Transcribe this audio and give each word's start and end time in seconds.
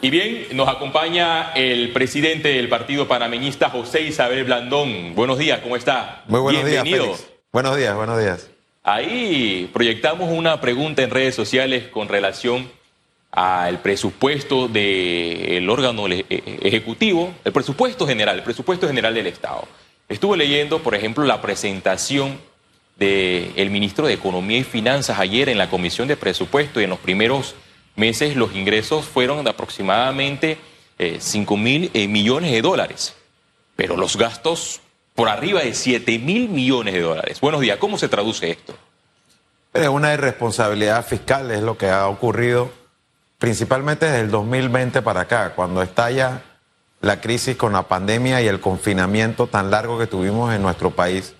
Y 0.00 0.10
bien, 0.10 0.46
nos 0.52 0.68
acompaña 0.68 1.52
el 1.54 1.90
presidente 1.92 2.50
del 2.50 2.68
Partido 2.68 3.08
Panameñista, 3.08 3.68
José 3.68 4.02
Isabel 4.02 4.44
Blandón. 4.44 5.16
Buenos 5.16 5.38
días, 5.38 5.58
¿cómo 5.60 5.74
está? 5.74 6.22
Muy 6.28 6.38
buenos 6.38 6.62
Bienvenido. 6.62 7.04
días. 7.04 7.16
Félix. 7.16 7.38
Buenos 7.52 7.76
días, 7.76 7.96
buenos 7.96 8.20
días. 8.20 8.48
Ahí 8.84 9.68
proyectamos 9.72 10.30
una 10.30 10.60
pregunta 10.60 11.02
en 11.02 11.10
redes 11.10 11.34
sociales 11.34 11.88
con 11.88 12.08
relación 12.08 12.70
al 13.32 13.80
presupuesto 13.80 14.68
del 14.68 15.68
órgano 15.68 16.06
eh, 16.08 16.24
ejecutivo, 16.62 17.34
el 17.44 17.52
presupuesto 17.52 18.06
general, 18.06 18.36
el 18.36 18.44
presupuesto 18.44 18.86
general 18.86 19.14
del 19.14 19.26
Estado. 19.26 19.66
Estuve 20.08 20.36
leyendo, 20.36 20.78
por 20.78 20.94
ejemplo, 20.94 21.24
la 21.24 21.42
presentación 21.42 22.38
del 22.96 23.70
ministro 23.70 24.06
de 24.06 24.14
Economía 24.14 24.58
y 24.58 24.64
Finanzas 24.64 25.18
ayer 25.18 25.48
en 25.48 25.58
la 25.58 25.68
Comisión 25.68 26.06
de 26.06 26.16
Presupuesto 26.16 26.80
y 26.80 26.84
en 26.84 26.90
los 26.90 27.00
primeros 27.00 27.56
meses 27.98 28.36
los 28.36 28.54
ingresos 28.54 29.04
fueron 29.04 29.44
de 29.44 29.50
aproximadamente 29.50 30.58
5 30.98 31.56
mil 31.56 31.90
eh, 31.94 32.08
millones 32.08 32.52
de 32.52 32.62
dólares, 32.62 33.14
pero 33.76 33.96
los 33.96 34.16
gastos 34.16 34.80
por 35.14 35.28
arriba 35.28 35.60
de 35.60 35.74
7 35.74 36.18
mil 36.18 36.48
millones 36.48 36.94
de 36.94 37.00
dólares. 37.00 37.40
Buenos 37.40 37.60
días, 37.60 37.78
¿cómo 37.78 37.98
se 37.98 38.08
traduce 38.08 38.50
esto? 38.50 38.74
Es 39.72 39.88
una 39.88 40.14
irresponsabilidad 40.14 41.04
fiscal, 41.04 41.50
es 41.50 41.60
lo 41.60 41.76
que 41.76 41.88
ha 41.88 42.08
ocurrido 42.08 42.70
principalmente 43.38 44.06
desde 44.06 44.20
el 44.20 44.30
2020 44.30 45.02
para 45.02 45.22
acá, 45.22 45.54
cuando 45.54 45.82
estalla 45.82 46.42
la 47.00 47.20
crisis 47.20 47.56
con 47.56 47.72
la 47.72 47.84
pandemia 47.84 48.42
y 48.42 48.48
el 48.48 48.60
confinamiento 48.60 49.46
tan 49.46 49.70
largo 49.70 49.98
que 49.98 50.08
tuvimos 50.08 50.52
en 50.52 50.62
nuestro 50.62 50.90
país. 50.90 51.34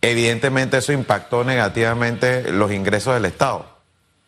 Evidentemente 0.00 0.78
eso 0.78 0.92
impactó 0.92 1.44
negativamente 1.44 2.50
los 2.52 2.72
ingresos 2.72 3.14
del 3.14 3.26
Estado. 3.26 3.73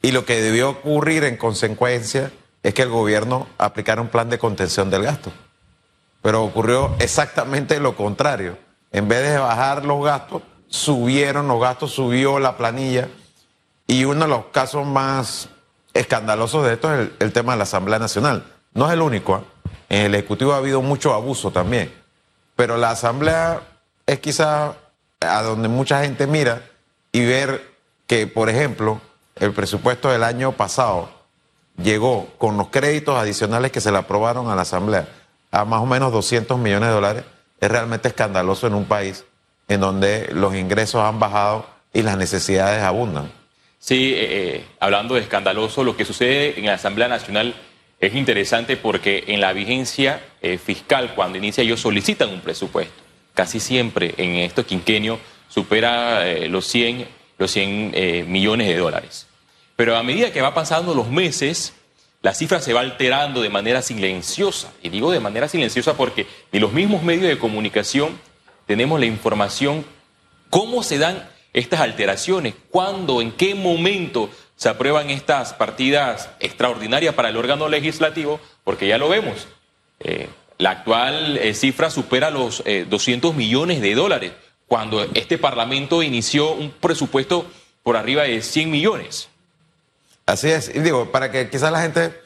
Y 0.06 0.12
lo 0.12 0.24
que 0.24 0.40
debió 0.40 0.70
ocurrir 0.70 1.24
en 1.24 1.36
consecuencia 1.36 2.30
es 2.62 2.74
que 2.74 2.82
el 2.82 2.90
gobierno 2.90 3.48
aplicara 3.58 4.00
un 4.00 4.06
plan 4.06 4.30
de 4.30 4.38
contención 4.38 4.88
del 4.88 5.02
gasto. 5.02 5.32
Pero 6.22 6.44
ocurrió 6.44 6.94
exactamente 7.00 7.80
lo 7.80 7.96
contrario. 7.96 8.56
En 8.92 9.08
vez 9.08 9.28
de 9.28 9.36
bajar 9.36 9.84
los 9.84 10.04
gastos, 10.04 10.42
subieron 10.68 11.48
los 11.48 11.60
gastos, 11.60 11.90
subió 11.90 12.38
la 12.38 12.56
planilla. 12.56 13.08
Y 13.88 14.04
uno 14.04 14.26
de 14.26 14.28
los 14.28 14.44
casos 14.52 14.86
más 14.86 15.48
escandalosos 15.92 16.64
de 16.64 16.74
esto 16.74 16.94
es 16.94 17.10
el, 17.18 17.32
tema 17.32 17.54
de 17.54 17.58
la 17.58 17.64
Asamblea 17.64 17.98
Nacional. 17.98 18.44
No 18.74 18.86
es 18.86 18.92
el 18.92 19.02
único. 19.02 19.34
¿ah? 19.34 19.42
En 19.88 20.06
el 20.06 20.14
Ejecutivo 20.14 20.52
ha 20.52 20.58
habido 20.58 20.82
mucho 20.82 21.14
abuso 21.14 21.50
también. 21.50 21.92
Pero 22.54 22.76
la 22.76 22.90
Asamblea 22.90 23.60
es 24.06 24.20
quizá 24.20 24.74
a 25.18 25.42
donde 25.42 25.66
mucha 25.66 26.04
gente 26.04 26.28
mira 26.28 26.62
y 27.10 27.26
ver 27.26 27.74
que, 28.06 28.28
por 28.28 28.48
ejemplo, 28.48 29.00
el 29.36 29.52
presupuesto 29.52 30.10
del 30.10 30.24
año 30.24 30.52
pasado 30.52 31.10
llegó 31.82 32.28
con 32.38 32.56
los 32.56 32.68
créditos 32.68 33.18
adicionales 33.18 33.70
que 33.70 33.80
se 33.80 33.92
le 33.92 33.98
aprobaron 33.98 34.50
a 34.50 34.56
la 34.56 34.62
Asamblea 34.62 35.08
a 35.50 35.64
más 35.64 35.80
o 35.80 35.86
menos 35.86 36.12
200 36.12 36.58
millones 36.58 36.88
de 36.88 36.94
dólares. 36.94 37.24
Es 37.60 37.70
realmente 37.70 38.08
escandaloso 38.08 38.66
en 38.66 38.74
un 38.74 38.84
país 38.84 39.24
en 39.68 39.80
donde 39.80 40.28
los 40.32 40.54
ingresos 40.54 41.02
han 41.02 41.18
bajado 41.18 41.66
y 41.92 42.02
las 42.02 42.16
necesidades 42.16 42.82
abundan. 42.82 43.30
Sí, 43.78 44.12
eh, 44.14 44.26
eh, 44.28 44.64
hablando 44.80 45.14
de 45.14 45.20
escandaloso, 45.20 45.84
lo 45.84 45.96
que 45.96 46.04
sucede 46.04 46.58
en 46.58 46.66
la 46.66 46.74
Asamblea 46.74 47.08
Nacional 47.08 47.54
es 47.98 48.14
interesante 48.14 48.76
porque 48.76 49.24
en 49.28 49.40
la 49.40 49.52
vigencia 49.52 50.22
eh, 50.42 50.58
fiscal, 50.58 51.14
cuando 51.14 51.38
inicia, 51.38 51.62
ellos 51.64 51.80
solicitan 51.80 52.28
un 52.28 52.40
presupuesto. 52.40 53.02
Casi 53.32 53.58
siempre 53.58 54.14
en 54.18 54.36
estos 54.36 54.66
quinquenios 54.66 55.18
supera 55.48 56.28
eh, 56.28 56.48
los 56.48 56.66
100, 56.66 57.06
los 57.38 57.50
100 57.50 57.92
eh, 57.94 58.24
millones 58.28 58.68
de 58.68 58.76
dólares. 58.76 59.25
Pero 59.76 59.96
a 59.96 60.02
medida 60.02 60.32
que 60.32 60.42
va 60.42 60.54
pasando 60.54 60.94
los 60.94 61.08
meses, 61.08 61.74
la 62.22 62.34
cifra 62.34 62.60
se 62.60 62.72
va 62.72 62.80
alterando 62.80 63.42
de 63.42 63.50
manera 63.50 63.82
silenciosa. 63.82 64.72
Y 64.82 64.88
digo 64.88 65.10
de 65.10 65.20
manera 65.20 65.48
silenciosa 65.48 65.96
porque 65.96 66.26
ni 66.50 66.58
los 66.58 66.72
mismos 66.72 67.02
medios 67.02 67.28
de 67.28 67.38
comunicación 67.38 68.18
tenemos 68.66 68.98
la 68.98 69.06
información 69.06 69.84
cómo 70.50 70.82
se 70.82 70.98
dan 70.98 71.28
estas 71.52 71.80
alteraciones, 71.80 72.54
cuándo, 72.70 73.20
en 73.20 73.32
qué 73.32 73.54
momento 73.54 74.30
se 74.56 74.68
aprueban 74.68 75.10
estas 75.10 75.54
partidas 75.54 76.30
extraordinarias 76.40 77.14
para 77.14 77.28
el 77.28 77.36
órgano 77.36 77.68
legislativo, 77.68 78.40
porque 78.64 78.88
ya 78.88 78.98
lo 78.98 79.08
vemos. 79.08 79.46
eh, 80.00 80.28
la 80.58 80.70
actual 80.70 81.36
eh, 81.36 81.52
cifra 81.52 81.90
supera 81.90 82.30
los 82.30 82.62
eh, 82.64 82.86
200 82.88 83.34
millones 83.34 83.82
de 83.82 83.94
dólares, 83.94 84.32
cuando 84.66 85.02
este 85.14 85.38
Parlamento 85.38 86.02
inició 86.02 86.52
un 86.52 86.70
presupuesto 86.70 87.46
por 87.82 87.96
arriba 87.96 88.22
de 88.22 88.40
100 88.40 88.70
millones. 88.70 89.28
Así 90.26 90.50
es. 90.50 90.74
Y 90.74 90.80
digo, 90.80 91.12
para 91.12 91.30
que 91.30 91.48
quizás 91.48 91.70
la 91.70 91.80
gente 91.80 92.20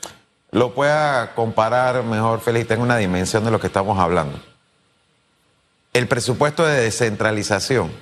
lo 0.50 0.74
pueda 0.74 1.34
comparar 1.34 2.02
mejor, 2.02 2.40
Félix, 2.40 2.66
tenga 2.66 2.82
una 2.82 2.96
dimensión 2.96 3.44
de 3.44 3.50
lo 3.50 3.60
que 3.60 3.66
estamos 3.66 3.98
hablando. 3.98 4.40
El 5.92 6.08
presupuesto 6.08 6.64
de 6.64 6.80
descentralización 6.80 7.92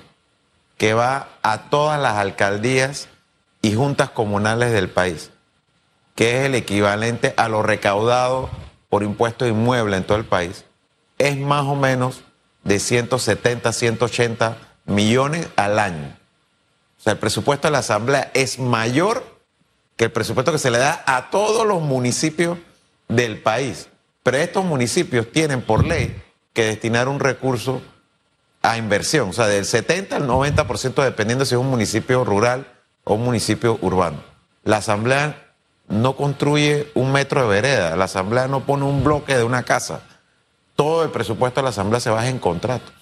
que 0.77 0.93
va 0.93 1.27
a 1.43 1.69
todas 1.69 1.99
las 1.99 2.15
alcaldías 2.15 3.09
y 3.61 3.75
juntas 3.75 4.09
comunales 4.09 4.71
del 4.71 4.89
país, 4.89 5.31
que 6.15 6.39
es 6.39 6.45
el 6.45 6.55
equivalente 6.55 7.33
a 7.35 7.49
lo 7.49 7.61
recaudado 7.61 8.49
por 8.87 9.03
impuestos 9.03 9.49
inmuebles 9.49 9.97
en 9.97 10.07
todo 10.07 10.17
el 10.17 10.25
país, 10.25 10.63
es 11.17 11.37
más 11.37 11.63
o 11.63 11.75
menos 11.75 12.21
de 12.63 12.79
170, 12.79 13.73
180 13.73 14.57
millones 14.85 15.47
al 15.57 15.79
año. 15.79 16.17
O 16.99 17.01
sea, 17.01 17.13
el 17.13 17.19
presupuesto 17.19 17.67
de 17.67 17.73
la 17.73 17.79
Asamblea 17.79 18.31
es 18.33 18.59
mayor 18.59 19.28
que 19.99 20.05
el 20.05 20.11
presupuesto 20.13 20.53
que 20.53 20.57
se 20.57 20.71
le 20.71 20.77
da 20.77 21.03
a 21.05 21.29
todos 21.29 21.67
los 21.67 21.81
municipios 21.81 22.57
del 23.09 23.39
país. 23.39 23.89
Pero 24.23 24.37
estos 24.37 24.63
municipios 24.63 25.29
tienen 25.29 25.61
por 25.61 25.85
ley 25.85 26.15
que 26.53 26.63
destinar 26.63 27.09
un 27.09 27.19
recurso 27.19 27.81
a 28.61 28.77
inversión, 28.77 29.31
o 29.31 29.33
sea, 29.33 29.47
del 29.47 29.65
70 29.65 30.15
al 30.15 30.25
90% 30.25 31.03
dependiendo 31.03 31.43
si 31.43 31.55
es 31.55 31.59
un 31.59 31.69
municipio 31.69 32.23
rural 32.23 32.65
o 33.03 33.15
un 33.15 33.25
municipio 33.25 33.77
urbano. 33.81 34.23
La 34.63 34.77
Asamblea 34.77 35.51
no 35.89 36.15
construye 36.15 36.89
un 36.93 37.11
metro 37.11 37.41
de 37.41 37.49
vereda, 37.49 37.97
la 37.97 38.05
Asamblea 38.05 38.47
no 38.47 38.61
pone 38.61 38.85
un 38.85 39.03
bloque 39.03 39.35
de 39.35 39.43
una 39.43 39.63
casa. 39.63 40.03
Todo 40.77 41.03
el 41.03 41.09
presupuesto 41.09 41.59
de 41.59 41.63
la 41.63 41.71
Asamblea 41.71 41.99
se 41.99 42.09
baja 42.09 42.29
en 42.29 42.39
contratos. 42.39 42.93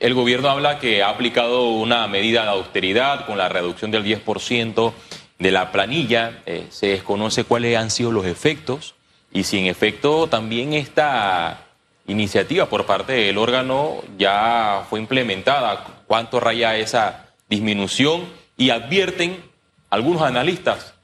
El 0.00 0.14
gobierno 0.14 0.48
habla 0.48 0.80
que 0.80 1.04
ha 1.04 1.10
aplicado 1.10 1.68
una 1.68 2.08
medida 2.08 2.42
de 2.42 2.48
austeridad 2.48 3.24
con 3.24 3.38
la 3.38 3.48
reducción 3.48 3.92
del 3.92 4.02
10% 4.04 4.92
de 5.42 5.50
la 5.50 5.72
planilla. 5.72 6.40
Eh, 6.46 6.66
se 6.70 6.86
desconoce 6.88 7.44
cuáles 7.44 7.76
han 7.76 7.90
sido 7.90 8.12
los 8.12 8.24
efectos 8.24 8.94
y 9.32 9.44
si 9.44 9.58
en 9.58 9.66
efecto 9.66 10.28
también 10.28 10.72
esta 10.72 11.66
iniciativa 12.06 12.66
por 12.66 12.86
parte 12.86 13.12
del 13.12 13.38
órgano 13.38 14.02
ya 14.16 14.86
fue 14.88 15.00
implementada, 15.00 15.84
cuánto 16.06 16.40
raya 16.40 16.76
esa 16.76 17.26
disminución 17.48 18.24
y 18.56 18.70
advierten 18.70 19.42
algunos 19.90 20.22
analistas 20.22 20.94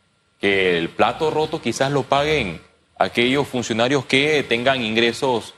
que 0.40 0.78
el 0.78 0.88
plato 0.88 1.30
roto 1.30 1.60
quizás 1.60 1.90
lo 1.90 2.04
paguen 2.04 2.60
aquellos 2.96 3.46
funcionarios 3.46 4.04
que 4.06 4.44
tengan 4.44 4.82
ingresos 4.82 5.54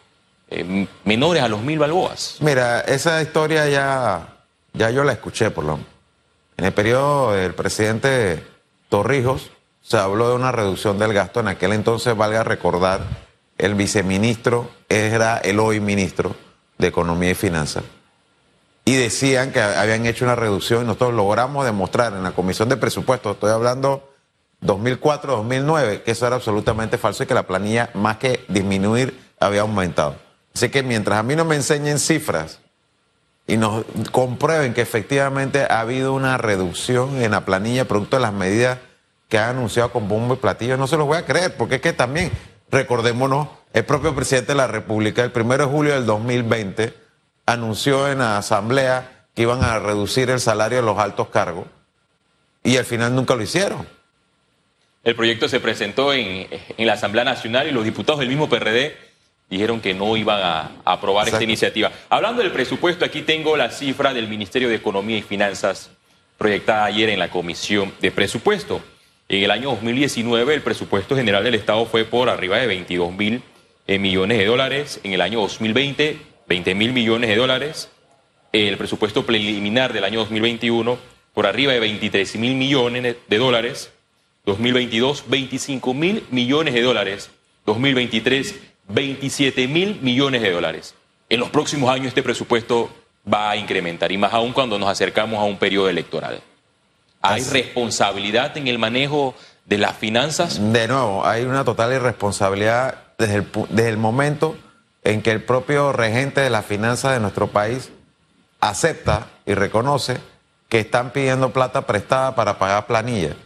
eh, 0.49 0.87
menores 1.05 1.43
a 1.43 1.49
los 1.49 1.61
mil 1.61 1.79
balboas. 1.79 2.37
Mira, 2.41 2.81
esa 2.81 3.21
historia 3.23 3.69
ya, 3.69 4.37
ya 4.73 4.91
yo 4.91 5.05
la 5.05 5.13
escuché 5.13 5.51
por 5.51 5.65
lo 5.65 5.79
En 6.57 6.65
el 6.65 6.73
periodo 6.73 7.33
del 7.33 7.55
presidente 7.55 8.50
Torrijos 8.91 9.53
se 9.81 9.97
habló 9.97 10.29
de 10.29 10.35
una 10.35 10.53
reducción 10.53 10.99
del 10.99 11.15
gasto. 11.15 11.41
En 11.41 11.49
aquel 11.49 11.73
entonces, 11.73 12.15
valga 12.15 12.45
recordar, 12.45 13.01
el 13.57 13.75
viceministro 13.75 14.69
era 14.89 15.39
el 15.39 15.61
hoy 15.61 15.81
ministro 15.81 16.37
de 16.77 16.89
Economía 16.89 17.31
y 17.31 17.35
Finanzas. 17.35 17.85
Y 18.85 18.97
decían 18.97 19.53
que 19.53 19.61
habían 19.61 20.05
hecho 20.07 20.25
una 20.25 20.35
reducción 20.35 20.83
y 20.83 20.87
nosotros 20.87 21.15
logramos 21.15 21.65
demostrar 21.65 22.13
en 22.15 22.25
la 22.25 22.33
Comisión 22.33 22.69
de 22.69 22.77
Presupuestos, 22.77 23.35
estoy 23.35 23.51
hablando 23.51 24.11
2004-2009, 24.63 26.03
que 26.03 26.11
eso 26.11 26.27
era 26.27 26.37
absolutamente 26.37 26.99
falso 26.99 27.23
y 27.23 27.27
que 27.27 27.35
la 27.35 27.47
planilla, 27.47 27.91
más 27.95 28.17
que 28.17 28.45
disminuir, 28.49 29.19
había 29.39 29.61
aumentado. 29.61 30.17
Así 30.55 30.69
que 30.69 30.83
mientras 30.83 31.19
a 31.19 31.23
mí 31.23 31.37
no 31.37 31.45
me 31.45 31.55
enseñen 31.55 31.99
cifras 31.99 32.60
y 33.51 33.57
nos 33.57 33.85
comprueben 34.13 34.75
que 34.75 34.81
efectivamente 34.81 35.67
ha 35.69 35.81
habido 35.81 36.13
una 36.15 36.39
reducción 36.39 37.21
en 37.21 37.33
la 37.33 37.45
planilla 37.45 37.85
producto 37.85 38.15
de 38.15 38.23
las 38.23 38.33
medidas 38.33 38.79
que 39.29 39.39
han 39.39 39.57
anunciado 39.57 39.91
con 39.91 40.09
bombo 40.09 40.35
y 40.35 40.37
platillo, 40.37 40.77
no 40.77 40.87
se 40.87 40.97
los 40.97 41.09
voy 41.09 41.19
a 41.19 41.27
creer, 41.27 41.57
porque 41.57 41.77
es 41.77 41.81
que 41.81 41.93
también, 41.93 42.31
recordémonos, 42.71 43.49
el 43.73 43.85
propio 43.85 44.15
presidente 44.15 44.53
de 44.53 44.57
la 44.57 44.69
República, 44.69 45.25
el 45.25 45.33
primero 45.33 45.67
de 45.67 45.73
julio 45.73 45.95
del 45.95 46.07
2020, 46.07 46.95
anunció 47.45 48.09
en 48.09 48.21
la 48.21 48.39
Asamblea 48.39 49.27
que 49.35 49.43
iban 49.43 49.65
a 49.65 49.81
reducir 49.81 50.31
el 50.31 50.39
salario 50.39 50.79
de 50.79 50.85
los 50.85 50.99
altos 50.99 51.29
cargos 51.29 51.67
y 52.63 52.77
al 52.77 52.85
final 52.85 53.17
nunca 53.17 53.35
lo 53.35 53.43
hicieron. 53.43 53.85
El 55.03 55.17
proyecto 55.17 55.49
se 55.49 55.59
presentó 55.59 56.13
en, 56.13 56.47
en 56.77 56.87
la 56.87 56.93
Asamblea 56.93 57.25
Nacional 57.25 57.67
y 57.67 57.73
los 57.73 57.85
diputados 57.85 58.21
del 58.21 58.29
mismo 58.29 58.49
PRD 58.49 59.10
dijeron 59.51 59.81
que 59.81 59.93
no 59.93 60.17
iban 60.17 60.41
a, 60.41 60.61
a 60.85 60.93
aprobar 60.93 61.25
Exacto. 61.25 61.37
esta 61.37 61.45
iniciativa. 61.45 61.93
Hablando 62.09 62.43
del 62.43 62.53
presupuesto, 62.53 63.05
aquí 63.05 63.23
tengo 63.23 63.57
la 63.57 63.71
cifra 63.71 64.15
del 64.15 64.29
Ministerio 64.29 64.69
de 64.69 64.77
Economía 64.77 65.19
y 65.19 65.23
Finanzas 65.23 65.91
proyectada 66.39 66.87
ayer 66.87 67.11
en 67.11 67.19
la 67.19 67.29
Comisión 67.29 67.93
de 68.01 68.11
Presupuesto. 68.11 68.81
En 69.29 69.45
el 69.45 69.51
año 69.51 69.71
2019 69.71 70.55
el 70.55 70.63
presupuesto 70.63 71.15
general 71.15 71.45
del 71.45 71.55
Estado 71.55 71.85
fue 71.85 72.05
por 72.05 72.29
arriba 72.29 72.57
de 72.57 72.67
22 72.67 73.13
mil 73.13 73.43
eh, 73.87 73.99
millones 73.99 74.39
de 74.39 74.47
dólares. 74.47 75.01
En 75.05 75.13
el 75.13 75.21
año 75.21 75.41
2020, 75.41 76.17
20 76.49 76.75
mil 76.75 76.93
millones 76.93 77.29
de 77.29 77.37
dólares. 77.37 77.91
El 78.53 78.77
presupuesto 78.79 79.27
preliminar 79.27 79.93
del 79.93 80.03
año 80.03 80.21
2021 80.21 80.99
por 81.35 81.47
arriba 81.47 81.73
de 81.73 81.81
23 81.81 82.37
mil 82.37 82.55
millones 82.55 83.17
de 83.29 83.39
dólares. 83.39 83.93
2022, 84.47 85.25
25 85.29 85.95
mil 85.95 86.25
millones 86.31 86.73
de 86.73 86.83
dólares. 86.83 87.31
2023, 87.67 88.55
27 88.93 89.69
mil 89.69 90.01
millones 90.01 90.43
de 90.43 90.51
dólares. 90.51 90.95
En 91.29 91.41
los 91.41 91.51
próximos 91.51 91.91
años 91.91 92.09
este 92.09 92.23
presupuesto 92.23 92.91
va 93.33 93.51
a 93.51 93.57
incrementar 93.57 94.11
y 94.13 94.19
más 94.19 94.33
aún 94.33 94.53
cuando 94.53 94.79
nos 94.79 94.89
acercamos 94.89 95.39
a 95.39 95.45
un 95.45 95.59
periodo 95.59 95.89
electoral. 95.89 96.43
¿Hay 97.23 97.43
responsabilidad 97.45 98.57
en 98.57 98.67
el 98.67 98.79
manejo 98.79 99.35
de 99.67 99.79
las 99.79 99.97
finanzas? 99.97 100.59
De 100.73 100.89
nuevo, 100.89 101.27
hay 101.27 101.45
una 101.45 101.65
total 101.65 101.93
irresponsabilidad 101.93 102.95
desde 103.19 103.37
el, 103.37 103.47
desde 103.69 103.91
el 103.91 103.99
momento 103.99 104.57
en 105.05 105.23
que 105.23 105.31
el 105.31 105.43
propio 105.43 105.93
regente 105.93 106.41
de 106.41 106.51
las 106.51 106.65
finanzas 106.65 107.13
de 107.13 107.21
nuestro 107.21 107.49
país 107.49 107.91
acepta 108.61 109.27
y 109.47 109.55
reconoce 109.55 110.19
que 110.69 110.81
están 110.81 111.11
pidiendo 111.11 111.53
plata 111.53 111.87
prestada 111.87 112.35
para 112.35 112.59
pagar 112.59 112.87
planillas. 112.87 113.37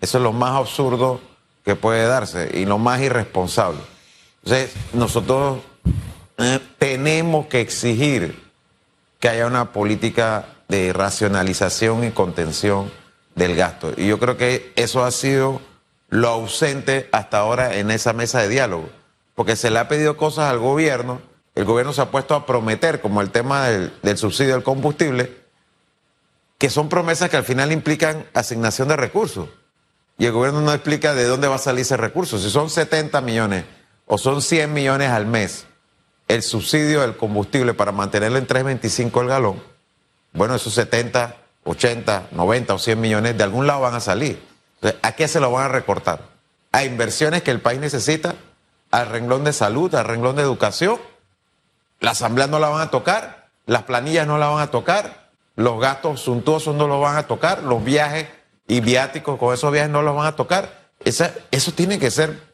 Eso 0.00 0.18
es 0.18 0.24
lo 0.24 0.32
más 0.32 0.54
absurdo 0.54 1.20
que 1.64 1.74
puede 1.74 2.06
darse 2.06 2.50
y 2.54 2.66
lo 2.66 2.78
más 2.78 3.00
irresponsable. 3.00 3.80
Entonces, 4.44 4.72
nosotros 4.92 5.60
eh, 6.38 6.60
tenemos 6.78 7.46
que 7.46 7.60
exigir 7.60 8.48
que 9.20 9.28
haya 9.28 9.46
una 9.46 9.72
política 9.72 10.46
de 10.68 10.92
racionalización 10.92 12.04
y 12.04 12.10
contención 12.10 12.90
del 13.34 13.56
gasto. 13.56 13.92
Y 13.96 14.06
yo 14.06 14.18
creo 14.18 14.36
que 14.36 14.72
eso 14.76 15.04
ha 15.04 15.10
sido 15.10 15.60
lo 16.08 16.28
ausente 16.28 17.08
hasta 17.12 17.38
ahora 17.38 17.76
en 17.76 17.90
esa 17.90 18.12
mesa 18.12 18.40
de 18.40 18.48
diálogo 18.48 18.88
porque 19.38 19.54
se 19.54 19.70
le 19.70 19.78
ha 19.78 19.86
pedido 19.86 20.16
cosas 20.16 20.50
al 20.50 20.58
gobierno, 20.58 21.20
el 21.54 21.64
gobierno 21.64 21.92
se 21.92 22.00
ha 22.00 22.10
puesto 22.10 22.34
a 22.34 22.44
prometer, 22.44 23.00
como 23.00 23.20
el 23.20 23.30
tema 23.30 23.68
del, 23.68 24.18
subsidio 24.18 24.56
al 24.56 24.64
combustible, 24.64 25.32
que 26.58 26.68
son 26.70 26.88
promesas 26.88 27.30
que 27.30 27.36
al 27.36 27.44
final 27.44 27.70
implican 27.70 28.26
asignación 28.34 28.88
de 28.88 28.96
recursos. 28.96 29.48
Y 30.18 30.26
el 30.26 30.32
gobierno 30.32 30.60
no 30.60 30.72
explica 30.72 31.14
de 31.14 31.22
dónde 31.22 31.46
va 31.46 31.54
a 31.54 31.58
salir 31.58 31.82
ese 31.82 31.96
recurso. 31.96 32.36
Si 32.36 32.50
son 32.50 32.68
70 32.68 33.20
millones 33.20 33.64
o 34.08 34.18
son 34.18 34.42
100 34.42 34.72
millones 34.72 35.10
al 35.10 35.26
mes 35.26 35.66
el 36.26 36.42
subsidio 36.42 37.00
del 37.00 37.16
combustible 37.16 37.74
para 37.74 37.92
mantenerlo 37.92 38.38
en 38.38 38.46
3.25 38.46 39.22
el 39.22 39.28
galón, 39.28 39.62
bueno, 40.32 40.54
esos 40.54 40.74
70, 40.74 41.36
80, 41.64 42.28
90 42.32 42.74
o 42.74 42.78
100 42.78 43.00
millones 43.00 43.36
de 43.36 43.44
algún 43.44 43.66
lado 43.66 43.80
van 43.80 43.94
a 43.94 44.00
salir. 44.00 44.42
¿A 45.02 45.12
qué 45.12 45.26
se 45.26 45.40
lo 45.40 45.50
van 45.50 45.64
a 45.64 45.68
recortar? 45.68 46.20
A 46.70 46.84
inversiones 46.84 47.42
que 47.42 47.50
el 47.50 47.60
país 47.60 47.80
necesita 47.80 48.34
al 48.90 49.08
renglón 49.08 49.44
de 49.44 49.52
salud, 49.52 49.94
al 49.94 50.04
renglón 50.04 50.36
de 50.36 50.42
educación. 50.42 50.98
La 52.00 52.12
asamblea 52.12 52.46
no 52.46 52.58
la 52.58 52.68
van 52.68 52.82
a 52.82 52.90
tocar, 52.90 53.48
las 53.66 53.82
planillas 53.84 54.26
no 54.26 54.38
la 54.38 54.48
van 54.48 54.62
a 54.62 54.70
tocar, 54.70 55.30
los 55.56 55.80
gastos 55.80 56.20
suntuosos 56.20 56.74
no 56.74 56.86
los 56.86 57.00
van 57.00 57.16
a 57.16 57.26
tocar, 57.26 57.62
los 57.62 57.82
viajes 57.82 58.28
y 58.66 58.80
viáticos 58.80 59.38
con 59.38 59.52
esos 59.52 59.72
viajes 59.72 59.90
no 59.90 60.02
los 60.02 60.14
van 60.14 60.26
a 60.26 60.36
tocar. 60.36 60.90
eso 61.04 61.72
tiene 61.72 61.98
que 61.98 62.10
ser 62.10 62.47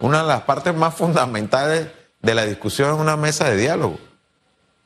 una 0.00 0.22
de 0.22 0.28
las 0.28 0.42
partes 0.42 0.74
más 0.74 0.94
fundamentales 0.94 1.88
de 2.20 2.34
la 2.34 2.44
discusión 2.44 2.94
en 2.94 3.00
una 3.00 3.16
mesa 3.16 3.48
de 3.48 3.56
diálogo. 3.56 3.98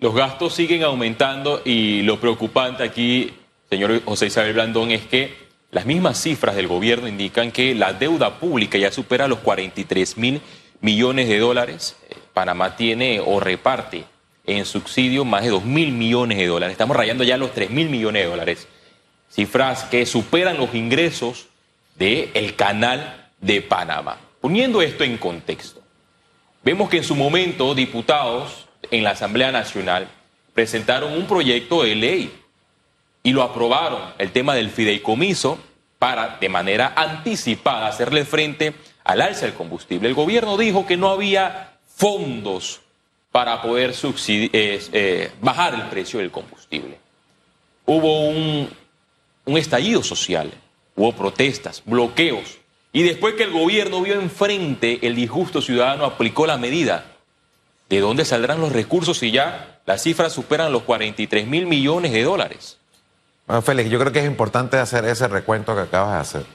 Los 0.00 0.14
gastos 0.14 0.54
siguen 0.54 0.82
aumentando 0.82 1.62
y 1.64 2.02
lo 2.02 2.20
preocupante 2.20 2.82
aquí, 2.82 3.32
señor 3.70 4.04
José 4.04 4.26
Isabel 4.26 4.52
Blandón, 4.52 4.90
es 4.90 5.06
que 5.06 5.44
las 5.70 5.86
mismas 5.86 6.20
cifras 6.20 6.56
del 6.56 6.68
gobierno 6.68 7.08
indican 7.08 7.50
que 7.50 7.74
la 7.74 7.92
deuda 7.92 8.38
pública 8.38 8.76
ya 8.76 8.92
supera 8.92 9.28
los 9.28 9.38
43 9.38 10.18
mil 10.18 10.40
millones 10.80 11.28
de 11.28 11.38
dólares. 11.38 11.96
Panamá 12.32 12.76
tiene 12.76 13.20
o 13.24 13.40
reparte 13.40 14.04
en 14.46 14.66
subsidio 14.66 15.24
más 15.24 15.42
de 15.42 15.50
2 15.50 15.64
mil 15.64 15.92
millones 15.92 16.38
de 16.38 16.46
dólares. 16.46 16.72
Estamos 16.72 16.96
rayando 16.96 17.24
ya 17.24 17.36
los 17.36 17.52
3 17.52 17.70
mil 17.70 17.88
millones 17.88 18.24
de 18.24 18.28
dólares. 18.28 18.68
Cifras 19.30 19.84
que 19.84 20.06
superan 20.06 20.58
los 20.58 20.74
ingresos 20.74 21.46
del 21.96 22.30
el 22.34 22.54
canal 22.56 23.30
de 23.40 23.62
Panamá. 23.62 24.18
Poniendo 24.44 24.82
esto 24.82 25.04
en 25.04 25.16
contexto, 25.16 25.80
vemos 26.62 26.90
que 26.90 26.98
en 26.98 27.04
su 27.04 27.16
momento 27.16 27.74
diputados 27.74 28.66
en 28.90 29.02
la 29.02 29.12
Asamblea 29.12 29.50
Nacional 29.50 30.06
presentaron 30.52 31.14
un 31.14 31.26
proyecto 31.26 31.82
de 31.82 31.94
ley 31.94 32.42
y 33.22 33.32
lo 33.32 33.42
aprobaron, 33.42 34.02
el 34.18 34.32
tema 34.32 34.54
del 34.54 34.68
fideicomiso, 34.68 35.58
para 35.98 36.36
de 36.36 36.50
manera 36.50 36.92
anticipada 36.94 37.86
hacerle 37.86 38.26
frente 38.26 38.74
al 39.02 39.22
alza 39.22 39.46
del 39.46 39.54
combustible. 39.54 40.10
El 40.10 40.14
gobierno 40.14 40.58
dijo 40.58 40.84
que 40.84 40.98
no 40.98 41.08
había 41.08 41.78
fondos 41.86 42.82
para 43.32 43.62
poder 43.62 43.94
eh, 44.28 45.32
bajar 45.40 45.72
el 45.72 45.82
precio 45.84 46.18
del 46.18 46.30
combustible. 46.30 46.98
Hubo 47.86 48.28
un, 48.28 48.68
un 49.46 49.56
estallido 49.56 50.02
social, 50.02 50.52
hubo 50.96 51.12
protestas, 51.12 51.82
bloqueos, 51.86 52.58
y 52.94 53.02
después 53.02 53.34
que 53.34 53.42
el 53.42 53.50
gobierno 53.50 54.00
vio 54.00 54.14
enfrente 54.14 55.00
el 55.02 55.16
disgusto 55.16 55.60
ciudadano, 55.60 56.04
aplicó 56.04 56.46
la 56.46 56.56
medida. 56.56 57.04
¿De 57.90 57.98
dónde 57.98 58.24
saldrán 58.24 58.60
los 58.60 58.72
recursos 58.72 59.18
si 59.18 59.32
ya 59.32 59.80
las 59.84 60.04
cifras 60.04 60.32
superan 60.32 60.72
los 60.72 60.84
43 60.84 61.46
mil 61.48 61.66
millones 61.66 62.12
de 62.12 62.22
dólares? 62.22 62.78
Bueno, 63.48 63.62
Félix, 63.62 63.90
yo 63.90 63.98
creo 63.98 64.12
que 64.12 64.20
es 64.20 64.26
importante 64.26 64.78
hacer 64.78 65.04
ese 65.06 65.26
recuento 65.26 65.74
que 65.74 65.82
acabas 65.82 66.12
de 66.12 66.20
hacer. 66.20 66.46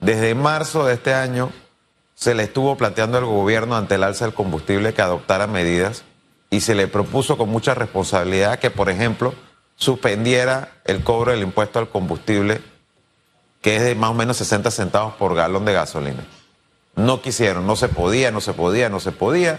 Desde 0.00 0.34
marzo 0.34 0.84
de 0.84 0.94
este 0.94 1.14
año, 1.14 1.52
se 2.16 2.34
le 2.34 2.42
estuvo 2.42 2.76
planteando 2.76 3.16
al 3.18 3.26
gobierno 3.26 3.76
ante 3.76 3.94
el 3.94 4.02
alza 4.02 4.24
del 4.24 4.34
combustible 4.34 4.94
que 4.94 5.02
adoptara 5.02 5.46
medidas 5.46 6.02
y 6.50 6.60
se 6.60 6.74
le 6.74 6.88
propuso 6.88 7.38
con 7.38 7.50
mucha 7.50 7.74
responsabilidad 7.74 8.58
que, 8.58 8.70
por 8.70 8.90
ejemplo, 8.90 9.32
suspendiera 9.76 10.72
el 10.84 11.04
cobro 11.04 11.30
del 11.30 11.42
impuesto 11.42 11.78
al 11.78 11.88
combustible, 11.88 12.60
que 13.60 13.76
es 13.76 13.82
de 13.82 13.94
más 13.94 14.10
o 14.10 14.14
menos 14.14 14.36
60 14.36 14.70
centavos 14.70 15.14
por 15.14 15.34
galón 15.34 15.64
de 15.64 15.72
gasolina. 15.72 16.24
No 16.94 17.22
quisieron, 17.22 17.66
no 17.66 17.76
se 17.76 17.88
podía, 17.88 18.30
no 18.30 18.40
se 18.40 18.52
podía, 18.52 18.88
no 18.88 19.00
se 19.00 19.12
podía. 19.12 19.58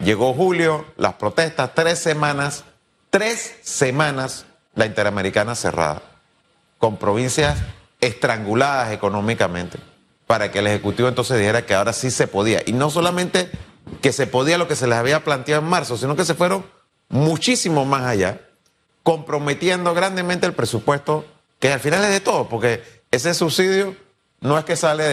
Llegó 0.00 0.32
julio, 0.34 0.86
las 0.96 1.14
protestas, 1.14 1.70
tres 1.74 1.98
semanas, 1.98 2.64
tres 3.10 3.56
semanas 3.62 4.46
la 4.74 4.86
Interamericana 4.86 5.54
cerrada, 5.54 6.02
con 6.78 6.98
provincias 6.98 7.58
estranguladas 8.00 8.92
económicamente 8.92 9.78
para 10.28 10.52
que 10.52 10.60
el 10.60 10.68
Ejecutivo 10.68 11.08
entonces 11.08 11.38
dijera 11.38 11.66
que 11.66 11.74
ahora 11.74 11.92
sí 11.92 12.10
se 12.10 12.28
podía. 12.28 12.62
Y 12.66 12.72
no 12.72 12.90
solamente 12.90 13.50
que 14.02 14.12
se 14.12 14.26
podía 14.26 14.58
lo 14.58 14.68
que 14.68 14.76
se 14.76 14.86
les 14.86 14.98
había 14.98 15.24
planteado 15.24 15.62
en 15.62 15.68
marzo, 15.68 15.96
sino 15.96 16.14
que 16.14 16.26
se 16.26 16.34
fueron 16.34 16.64
muchísimo 17.08 17.86
más 17.86 18.04
allá, 18.04 18.42
comprometiendo 19.02 19.94
grandemente 19.94 20.46
el 20.46 20.52
presupuesto, 20.52 21.24
que 21.58 21.72
al 21.72 21.80
final 21.80 22.04
es 22.04 22.10
de 22.10 22.20
todo, 22.20 22.46
porque 22.48 22.97
ese 23.10 23.34
subsidio 23.34 23.96
no 24.40 24.58
es 24.58 24.64
que 24.64 24.76
sale 24.76 25.04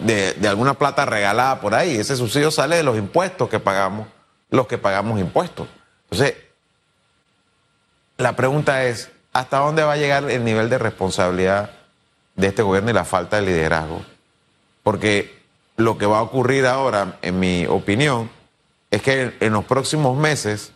de, 0.00 0.34
de, 0.38 0.48
alguna 0.48 0.74
plata 0.74 1.04
regalada 1.04 1.60
por 1.60 1.74
ahí, 1.74 1.96
ese 1.96 2.16
subsidio 2.16 2.50
sale 2.50 2.76
de 2.76 2.82
los 2.82 2.96
impuestos 2.96 3.48
que 3.48 3.60
pagamos, 3.60 4.08
los 4.50 4.66
que 4.66 4.78
pagamos 4.78 5.20
impuestos. 5.20 5.68
Entonces, 6.10 6.34
la 8.16 8.34
pregunta 8.34 8.84
es, 8.84 9.10
¿hasta 9.32 9.58
dónde 9.58 9.84
va 9.84 9.92
a 9.92 9.96
llegar 9.96 10.28
el 10.30 10.44
nivel 10.44 10.68
de 10.70 10.78
responsabilidad 10.78 11.70
de 12.36 12.48
este 12.48 12.62
gobierno 12.62 12.90
y 12.90 12.94
la 12.94 13.04
falta 13.04 13.36
de 13.40 13.46
liderazgo. 13.46 14.04
Porque 14.82 15.34
lo 15.76 15.98
que 15.98 16.06
va 16.06 16.18
a 16.18 16.22
ocurrir 16.22 16.66
ahora, 16.66 17.18
en 17.22 17.40
mi 17.40 17.66
opinión, 17.66 18.30
es 18.90 19.02
que 19.02 19.34
en 19.40 19.52
los 19.52 19.64
próximos 19.64 20.16
meses, 20.16 20.72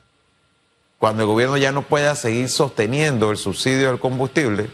cuando 0.98 1.22
el 1.22 1.28
gobierno 1.28 1.56
ya 1.56 1.72
no 1.72 1.82
pueda 1.82 2.14
seguir 2.16 2.48
sosteniendo 2.48 3.30
el 3.30 3.36
subsidio 3.36 3.88
del 3.88 4.00
combustible 4.00 4.70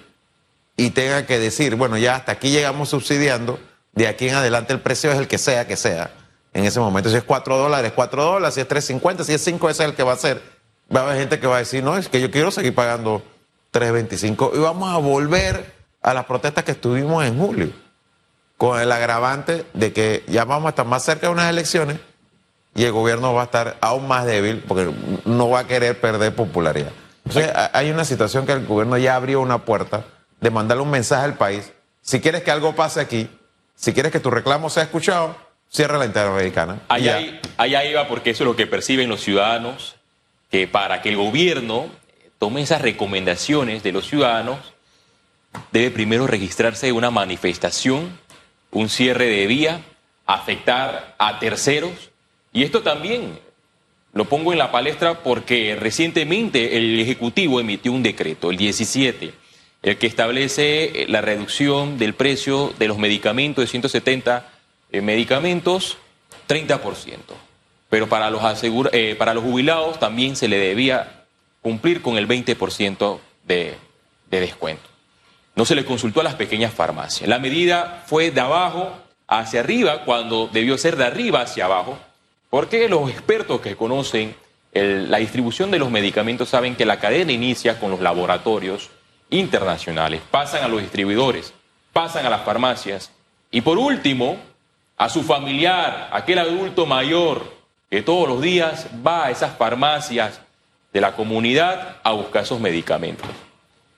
y 0.77 0.91
tenga 0.91 1.27
que 1.27 1.39
decir, 1.39 1.75
bueno, 1.75 1.97
ya 1.97 2.17
hasta 2.17 2.33
aquí 2.33 2.51
llegamos 2.51 2.91
subsidiando, 2.91 3.59
de 3.93 4.09
aquí 4.09 4.29
en 4.29 4.35
adelante 4.35 4.73
el 4.73 4.81
precio 4.81 5.11
es 5.11 5.19
el 5.19 5.27
que 5.27 5.39
sea 5.39 5.67
que 5.67 5.77
sea. 5.77 6.11
En 6.53 6.65
ese 6.65 6.81
momento, 6.81 7.11
si 7.11 7.17
es 7.17 7.25
4 7.25 7.57
dólares, 7.57 7.93
4 7.95 8.25
dólares, 8.25 8.55
si 8.55 8.61
es 8.61 8.69
3.50, 8.69 9.25
si 9.25 9.35
es 9.35 9.45
5, 9.45 9.71
ese 9.71 9.83
es 9.83 9.89
el 9.91 9.95
que 9.95 10.03
va 10.03 10.13
a 10.13 10.17
ser. 10.17 10.43
Va 10.95 11.01
a 11.01 11.03
haber 11.05 11.19
gente 11.19 11.39
que 11.39 11.47
va 11.47 11.57
a 11.57 11.59
decir, 11.59 11.83
no, 11.83 11.97
es 11.97 12.09
que 12.09 12.21
yo 12.21 12.31
quiero 12.31 12.51
seguir 12.51 12.75
pagando 12.75 13.23
3.25 13.73 14.53
y 14.55 14.59
vamos 14.59 14.95
a 14.95 14.99
volver 14.99 15.75
a 16.03 16.15
las 16.15 16.25
protestas 16.25 16.65
que 16.65 16.73
estuvimos 16.73 17.25
en 17.25 17.39
julio, 17.39 17.71
con 18.57 18.81
el 18.81 18.93
agravante 18.93 19.67
de 19.75 19.93
que 19.93 20.25
ya 20.29 20.45
vamos 20.45 20.67
a 20.67 20.69
estar 20.71 20.87
más 20.87 21.03
cerca 21.03 21.27
de 21.27 21.33
unas 21.33 21.51
elecciones 21.51 21.99
y 22.75 22.85
el 22.85 22.93
gobierno 22.93 23.35
va 23.35 23.43
a 23.43 23.45
estar 23.47 23.77
aún 23.81 24.07
más 24.07 24.25
débil 24.25 24.63
porque 24.67 24.91
no 25.25 25.51
va 25.51 25.61
a 25.61 25.67
querer 25.67 26.01
perder 26.01 26.35
popularidad. 26.35 26.93
Entonces, 27.25 27.51
hay 27.73 27.91
una 27.91 28.05
situación 28.05 28.47
que 28.47 28.53
el 28.53 28.67
gobierno 28.67 28.97
ya 28.99 29.17
abrió 29.17 29.41
una 29.41 29.59
puerta 29.59 30.05
de 30.41 30.51
mandarle 30.51 30.83
un 30.83 30.91
mensaje 30.91 31.25
al 31.25 31.35
país. 31.35 31.73
Si 32.03 32.21
quieres 32.21 32.43
que 32.43 32.51
algo 32.51 32.75
pase 32.75 33.01
aquí, 33.01 33.29
si 33.75 33.93
quieres 33.93 34.13
que 34.13 34.21
tu 34.21 34.31
reclamo 34.31 34.71
sea 34.71 34.85
escuchado, 34.85 35.37
cierra 35.71 35.99
la 35.99 36.07
Interamericana. 36.07 36.81
Allá, 36.89 37.21
allá 37.57 37.85
iba 37.85 38.09
porque 38.09 38.31
eso 38.31 38.45
es 38.45 38.49
lo 38.49 38.57
que 38.57 38.67
perciben 38.67 39.09
los 39.09 39.21
ciudadanos, 39.21 39.97
que 40.51 40.69
para 40.69 41.03
que 41.03 41.11
el 41.11 41.17
gobierno 41.17 41.89
tome 42.39 42.63
esas 42.63 42.83
recomendaciones 42.83 43.83
de 43.83 43.93
los 43.93 44.07
ciudadanos, 44.07 44.59
debe 45.73 45.91
primero 45.91 46.27
registrarse 46.27 46.93
una 46.93 47.11
manifestación, 47.11 48.19
un 48.71 48.89
cierre 48.89 49.27
de 49.27 49.47
vía, 49.47 49.81
afectar 50.27 51.15
a 51.19 51.39
terceros. 51.39 52.11
Y 52.53 52.63
esto 52.63 52.83
también 52.83 53.39
lo 54.13 54.27
pongo 54.27 54.53
en 54.53 54.59
la 54.59 54.71
palestra 54.71 55.23
porque 55.23 55.77
recientemente 55.79 56.77
el 56.77 56.99
Ejecutivo 57.01 57.61
emitió 57.61 57.93
un 57.93 58.03
decreto, 58.03 58.51
el 58.51 58.57
17, 58.57 59.33
el 59.87 59.99
que 59.99 60.09
establece 60.09 61.07
la 61.09 61.21
reducción 61.21 61.97
del 61.97 62.13
precio 62.13 62.75
de 62.77 62.89
los 62.89 62.99
medicamentos 62.99 63.63
de 63.63 63.69
170 63.69 64.49
eh, 64.91 65.01
medicamentos, 65.01 65.97
30%. 66.49 66.81
Pero 67.89 68.09
para 68.09 68.29
los, 68.31 68.43
eh, 68.65 69.15
para 69.17 69.33
los 69.33 69.45
jubilados 69.45 70.01
también 70.01 70.35
se 70.35 70.49
le 70.49 70.59
debía 70.59 71.25
cumplir 71.63 72.03
con 72.03 72.19
el 72.19 72.27
20% 72.27 73.21
de, 73.47 73.77
de 74.29 74.41
descuento. 74.41 74.83
No 75.55 75.65
se 75.65 75.77
le 75.77 75.85
consultó 75.85 76.21
a 76.21 76.25
las 76.25 76.35
pequeñas 76.35 76.75
farmacias. 76.75 77.29
La 77.29 77.39
medida 77.39 78.03
fue 78.07 78.33
de 78.33 78.41
abajo 78.41 78.93
hacia 79.29 79.61
arriba 79.61 80.05
cuando 80.05 80.49
debió 80.53 80.77
ser 80.79 80.97
de 80.97 81.05
arriba 81.05 81.43
hacia 81.43 81.67
abajo, 81.67 81.97
porque 82.51 82.89
los 82.89 83.09
expertos 83.09 83.61
que 83.61 83.77
conocen 83.77 84.35
la 84.73 85.19
distribución 85.19 85.71
de 85.71 85.79
los 85.79 85.91
medicamentos 85.91 86.49
saben 86.49 86.75
que 86.75 86.85
la 86.85 86.99
cadena 86.99 87.33
inicia 87.33 87.79
con 87.79 87.93
los 87.93 88.01
laboratorios 88.01 88.91
internacionales, 89.31 90.23
pasan 90.31 90.65
a 90.65 90.69
los 90.69 90.81
distribuidores, 90.81 91.53
pasan 91.93 92.27
a 92.27 92.31
las 92.31 92.43
farmacias 92.43 93.11
y 93.51 93.61
por 93.61 93.79
último 93.79 94.39
a 94.97 95.09
su 95.09 95.23
familiar, 95.23 96.09
aquel 96.13 96.39
adulto 96.39 96.87
mayor 96.87 97.53
que 97.91 98.03
todos 98.03 98.29
los 98.29 98.41
días 98.41 98.87
va 99.07 99.27
a 99.27 99.31
esas 99.31 99.57
farmacias 99.57 100.41
de 100.93 101.01
la 101.01 101.15
comunidad 101.15 101.99
a 102.03 102.13
buscar 102.13 102.45
esos 102.45 102.61
medicamentos. 102.61 103.29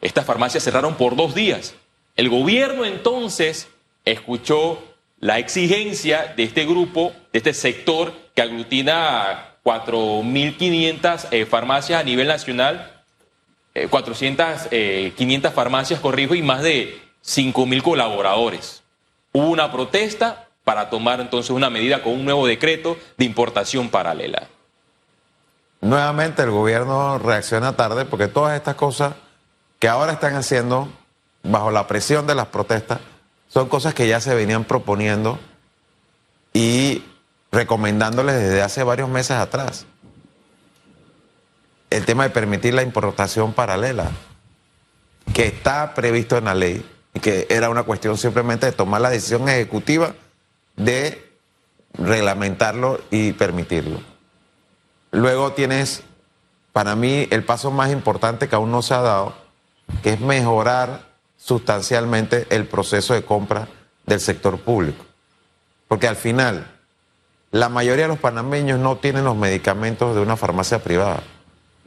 Estas 0.01 0.27
farmacias 0.27 0.65
cerraron 0.65 0.95
por 0.97 1.17
dos 1.17 1.35
días. 1.35 1.75
El 2.17 2.29
gobierno 2.29 2.85
entonces 2.85 3.69
escuchó 4.05 4.83
la 5.21 5.39
exigencia 5.39 6.33
de 6.37 6.45
este 6.45 6.65
grupo, 6.65 7.13
de 7.33 7.39
este 7.39 7.55
sector 7.55 8.13
que 8.35 8.43
aglutina 8.43 9.57
4.500 9.65 11.29
eh, 11.31 11.47
farmacias 11.47 12.01
a 12.01 12.05
nivel 12.05 12.29
nacional, 12.29 12.98
400, 13.87 14.69
eh, 14.71 15.13
500 15.17 15.51
eh, 15.51 15.55
farmacias, 15.55 16.01
corrijo, 16.01 16.35
y 16.35 16.43
más 16.43 16.63
de 16.63 17.01
5.000 17.25 17.83
colaboradores. 17.83 18.83
Hubo 19.33 19.51
una 19.51 19.71
protesta 19.71 20.49
para 20.65 20.91
tomar 20.91 21.21
entonces 21.21 21.51
una 21.51 21.71
medida 21.71 22.03
con 22.03 22.13
un 22.13 22.25
nuevo 22.25 22.47
decreto 22.47 22.97
de 23.17 23.25
importación 23.25 23.89
paralela. 23.89 24.49
Nuevamente 25.81 26.43
el 26.43 26.51
gobierno 26.51 27.19
reacciona 27.19 27.77
tarde 27.77 28.05
porque 28.05 28.27
todas 28.27 28.57
estas 28.57 28.75
cosas 28.75 29.15
que 29.79 29.89
ahora 29.89 30.13
están 30.13 30.35
haciendo 30.35 30.89
bajo 31.43 31.71
la 31.71 31.87
presión 31.87 32.27
de 32.27 32.35
las 32.35 32.47
protestas 32.47 32.99
son 33.49 33.69
cosas 33.69 33.95
que 33.95 34.09
ya 34.09 34.21
se 34.21 34.35
venían 34.35 34.65
proponiendo 34.65 35.39
y 36.53 37.05
recomendándoles 37.51 38.35
desde 38.35 38.63
hace 38.63 38.83
varios 38.83 39.09
meses 39.09 39.37
atrás. 39.37 39.87
El 41.91 42.05
tema 42.05 42.25
de 42.25 42.31
permitir 42.31 42.75
la 42.75 42.83
importación 42.83 43.53
paralela, 43.53 44.11
que 45.33 45.47
está 45.47 45.95
previsto 45.95 46.37
en 46.37 46.45
la 46.45 46.55
ley 46.55 46.85
y 47.15 47.21
que 47.21 47.47
era 47.51 47.71
una 47.71 47.85
cuestión 47.85 48.19
simplemente 48.19 48.67
de 48.67 48.73
tomar 48.73 49.01
la 49.01 49.11
decisión 49.11 49.49
ejecutiva 49.49 50.15
de 50.77 51.29
reglamentarlo 51.95 53.01
y 53.11 53.33
permitirlo. 53.33 54.01
Luego 55.11 55.53
tienes, 55.53 56.03
para 56.73 56.95
mí, 56.95 57.27
el 57.31 57.45
paso 57.45 57.71
más 57.71 57.91
importante 57.91 58.49
que 58.49 58.57
aún 58.57 58.71
no 58.71 58.83
se 58.83 58.95
ha 58.95 59.01
dado, 59.01 59.35
que 60.03 60.13
es 60.13 60.21
mejorar 60.21 61.09
sustancialmente 61.37 62.47
el 62.51 62.67
proceso 62.67 63.15
de 63.15 63.25
compra 63.25 63.69
del 64.07 64.21
sector 64.21 64.61
público. 64.61 65.05
Porque 65.89 66.09
al 66.09 66.17
final, 66.17 66.67
la 67.51 67.69
mayoría 67.69 68.05
de 68.05 68.09
los 68.09 68.19
panameños 68.19 68.79
no 68.79 68.97
tienen 68.99 69.25
los 69.25 69.37
medicamentos 69.37 70.15
de 70.15 70.21
una 70.21 70.37
farmacia 70.37 70.83
privada. 70.83 71.23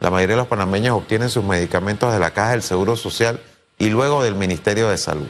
La 0.01 0.09
mayoría 0.09 0.35
de 0.35 0.41
los 0.41 0.47
panameños 0.47 0.97
obtienen 0.97 1.29
sus 1.29 1.43
medicamentos 1.43 2.11
de 2.11 2.19
la 2.19 2.31
Caja 2.31 2.51
del 2.51 2.63
Seguro 2.63 2.95
Social 2.95 3.39
y 3.77 3.89
luego 3.89 4.23
del 4.23 4.35
Ministerio 4.35 4.89
de 4.89 4.97
Salud. 4.97 5.27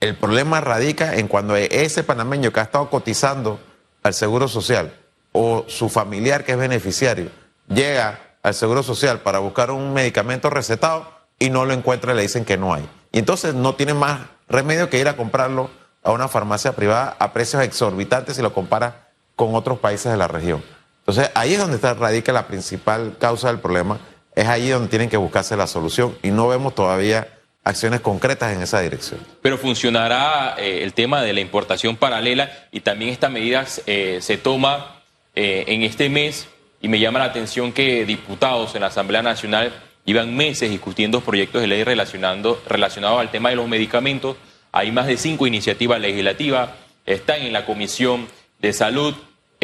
el 0.00 0.16
problema 0.16 0.60
radica 0.60 1.16
en 1.16 1.28
cuando 1.28 1.56
ese 1.56 2.04
panameño 2.04 2.52
que 2.52 2.60
ha 2.60 2.62
estado 2.62 2.88
cotizando 2.90 3.58
al 4.02 4.14
Seguro 4.14 4.48
Social 4.48 4.94
o 5.32 5.64
su 5.66 5.88
familiar 5.88 6.44
que 6.44 6.52
es 6.52 6.58
beneficiario 6.58 7.30
llega 7.68 8.20
al 8.42 8.54
Seguro 8.54 8.82
Social 8.82 9.20
para 9.20 9.40
buscar 9.40 9.70
un 9.70 9.92
medicamento 9.92 10.48
recetado, 10.48 11.08
y 11.38 11.50
no 11.50 11.64
lo 11.64 11.74
encuentra 11.74 12.12
y 12.12 12.16
le 12.16 12.22
dicen 12.22 12.44
que 12.44 12.56
no 12.56 12.72
hay. 12.72 12.88
Y 13.12 13.18
entonces 13.18 13.54
no 13.54 13.74
tiene 13.74 13.94
más 13.94 14.20
remedio 14.48 14.88
que 14.88 15.00
ir 15.00 15.08
a 15.08 15.16
comprarlo 15.16 15.70
a 16.02 16.12
una 16.12 16.28
farmacia 16.28 16.76
privada 16.76 17.16
a 17.18 17.32
precios 17.32 17.62
exorbitantes 17.62 18.36
si 18.36 18.42
lo 18.42 18.52
compara 18.52 19.08
con 19.34 19.54
otros 19.54 19.78
países 19.80 20.12
de 20.12 20.18
la 20.18 20.28
región. 20.28 20.62
Entonces 21.06 21.30
ahí 21.34 21.54
es 21.54 21.58
donde 21.58 21.76
está, 21.76 21.94
radica 21.94 22.32
la 22.32 22.46
principal 22.46 23.16
causa 23.18 23.48
del 23.48 23.60
problema, 23.60 23.98
es 24.34 24.46
ahí 24.46 24.68
donde 24.68 24.88
tienen 24.88 25.08
que 25.08 25.16
buscarse 25.16 25.56
la 25.56 25.66
solución 25.66 26.16
y 26.22 26.30
no 26.30 26.48
vemos 26.48 26.74
todavía 26.74 27.28
acciones 27.62 28.00
concretas 28.00 28.52
en 28.52 28.62
esa 28.62 28.80
dirección. 28.80 29.20
Pero 29.42 29.58
funcionará 29.58 30.56
eh, 30.58 30.82
el 30.82 30.92
tema 30.92 31.22
de 31.22 31.32
la 31.32 31.40
importación 31.40 31.96
paralela 31.96 32.50
y 32.72 32.80
también 32.80 33.10
esta 33.10 33.28
medida 33.28 33.64
eh, 33.86 34.18
se 34.20 34.36
toma 34.36 35.02
eh, 35.34 35.64
en 35.68 35.82
este 35.82 36.08
mes 36.08 36.48
y 36.80 36.88
me 36.88 36.98
llama 36.98 37.18
la 37.18 37.26
atención 37.26 37.72
que 37.72 38.04
diputados 38.04 38.74
en 38.74 38.82
la 38.82 38.88
Asamblea 38.88 39.22
Nacional 39.22 39.72
Llevan 40.04 40.36
meses 40.36 40.70
discutiendo 40.70 41.22
proyectos 41.22 41.62
de 41.62 41.66
ley 41.66 41.82
relacionando, 41.82 42.62
relacionados 42.68 43.20
al 43.20 43.30
tema 43.30 43.48
de 43.48 43.56
los 43.56 43.66
medicamentos. 43.66 44.36
Hay 44.70 44.92
más 44.92 45.06
de 45.06 45.16
cinco 45.16 45.46
iniciativas 45.46 45.98
legislativas, 45.98 46.70
están 47.06 47.40
en 47.40 47.54
la 47.54 47.64
Comisión 47.64 48.28
de 48.58 48.72
Salud. 48.74 49.14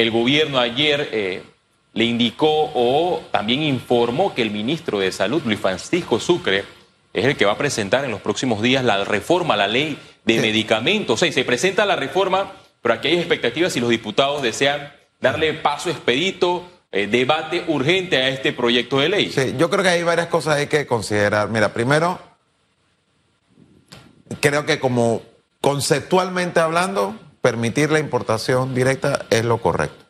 El 0.00 0.10
gobierno 0.10 0.58
ayer 0.58 1.10
eh, 1.12 1.42
le 1.92 2.04
indicó 2.04 2.70
o 2.74 3.20
también 3.30 3.62
informó 3.62 4.34
que 4.34 4.40
el 4.40 4.50
ministro 4.50 4.98
de 4.98 5.12
Salud, 5.12 5.42
Luis 5.44 5.60
Francisco 5.60 6.18
Sucre, 6.18 6.64
es 7.12 7.24
el 7.26 7.36
que 7.36 7.44
va 7.44 7.52
a 7.52 7.58
presentar 7.58 8.06
en 8.06 8.10
los 8.10 8.22
próximos 8.22 8.62
días 8.62 8.82
la 8.82 9.04
reforma 9.04 9.52
a 9.52 9.56
la 9.58 9.68
ley 9.68 9.98
de 10.24 10.40
medicamentos. 10.40 11.14
O 11.14 11.16
sea, 11.18 11.30
se 11.30 11.44
presenta 11.44 11.84
la 11.84 11.96
reforma, 11.96 12.50
pero 12.80 12.94
aquí 12.94 13.08
hay 13.08 13.18
expectativas 13.18 13.74
si 13.74 13.80
los 13.80 13.90
diputados 13.90 14.40
desean 14.40 14.90
darle 15.20 15.52
paso 15.52 15.90
expedito 15.90 16.66
eh, 16.92 17.06
debate 17.06 17.64
urgente 17.68 18.16
a 18.16 18.30
este 18.30 18.54
proyecto 18.54 19.00
de 19.00 19.10
ley. 19.10 19.30
Sí, 19.30 19.54
yo 19.58 19.68
creo 19.68 19.82
que 19.82 19.90
hay 19.90 20.02
varias 20.02 20.28
cosas 20.28 20.56
hay 20.56 20.68
que 20.68 20.86
considerar. 20.86 21.50
Mira, 21.50 21.74
primero, 21.74 22.18
creo 24.40 24.64
que 24.64 24.80
como 24.80 25.20
conceptualmente 25.60 26.58
hablando, 26.58 27.16
permitir 27.40 27.90
la 27.90 27.98
importación 27.98 28.74
directa 28.74 29.26
es 29.30 29.44
lo 29.44 29.58
correcto. 29.58 30.04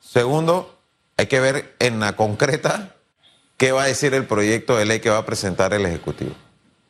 Segundo, 0.00 0.78
hay 1.16 1.26
que 1.26 1.40
ver 1.40 1.74
en 1.78 2.00
la 2.00 2.16
concreta 2.16 2.94
qué 3.56 3.72
va 3.72 3.82
a 3.82 3.86
decir 3.86 4.14
el 4.14 4.24
proyecto 4.24 4.76
de 4.76 4.86
ley 4.86 5.00
que 5.00 5.10
va 5.10 5.18
a 5.18 5.26
presentar 5.26 5.74
el 5.74 5.84
Ejecutivo. 5.84 6.34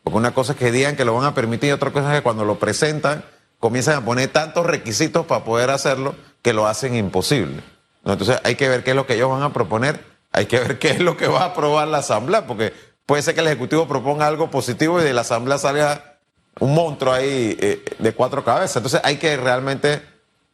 Porque 0.05 0.17
una 0.17 0.33
cosa 0.33 0.53
es 0.53 0.59
que 0.59 0.71
digan 0.71 0.97
que 0.97 1.05
lo 1.05 1.15
van 1.15 1.25
a 1.25 1.35
permitir 1.35 1.71
y 1.71 1.73
otra 1.73 1.91
cosa 1.91 2.11
es 2.11 2.19
que 2.19 2.23
cuando 2.23 2.45
lo 2.45 2.59
presentan 2.59 3.25
comienzan 3.59 3.97
a 3.97 4.05
poner 4.05 4.29
tantos 4.29 4.65
requisitos 4.65 5.27
para 5.27 5.45
poder 5.45 5.71
hacerlo 5.71 6.15
que 6.43 6.53
lo 6.53 6.67
hacen 6.67 6.95
imposible. 6.97 7.63
Entonces 8.05 8.41
hay 8.45 8.55
que 8.55 8.69
ver 8.69 8.83
qué 8.83 8.91
es 8.91 8.97
lo 8.97 9.07
que 9.07 9.15
ellos 9.15 9.31
van 9.31 9.43
a 9.43 9.53
proponer, 9.53 10.05
hay 10.33 10.47
que 10.47 10.59
ver 10.59 10.79
qué 10.81 10.91
es 10.91 11.01
lo 11.01 11.17
que 11.17 11.29
va 11.29 11.43
a 11.43 11.47
aprobar 11.47 11.89
la 11.89 11.99
Asamblea, 11.99 12.47
porque 12.47 12.73
puede 13.05 13.23
ser 13.23 13.35
que 13.35 13.41
el 13.41 13.49
Ejecutivo 13.49 13.87
proponga 13.87 14.27
algo 14.27 14.51
positivo 14.51 15.01
y 15.01 15.05
de 15.05 15.13
la 15.13 15.21
Asamblea 15.23 15.59
salga 15.59 16.10
un 16.59 16.75
monstruo 16.75 17.13
ahí 17.13 17.57
eh, 17.61 17.85
de 17.99 18.13
cuatro 18.13 18.45
cabezas. 18.45 18.77
Entonces 18.77 19.01
hay 19.05 19.17
que 19.17 19.37
realmente 19.37 20.03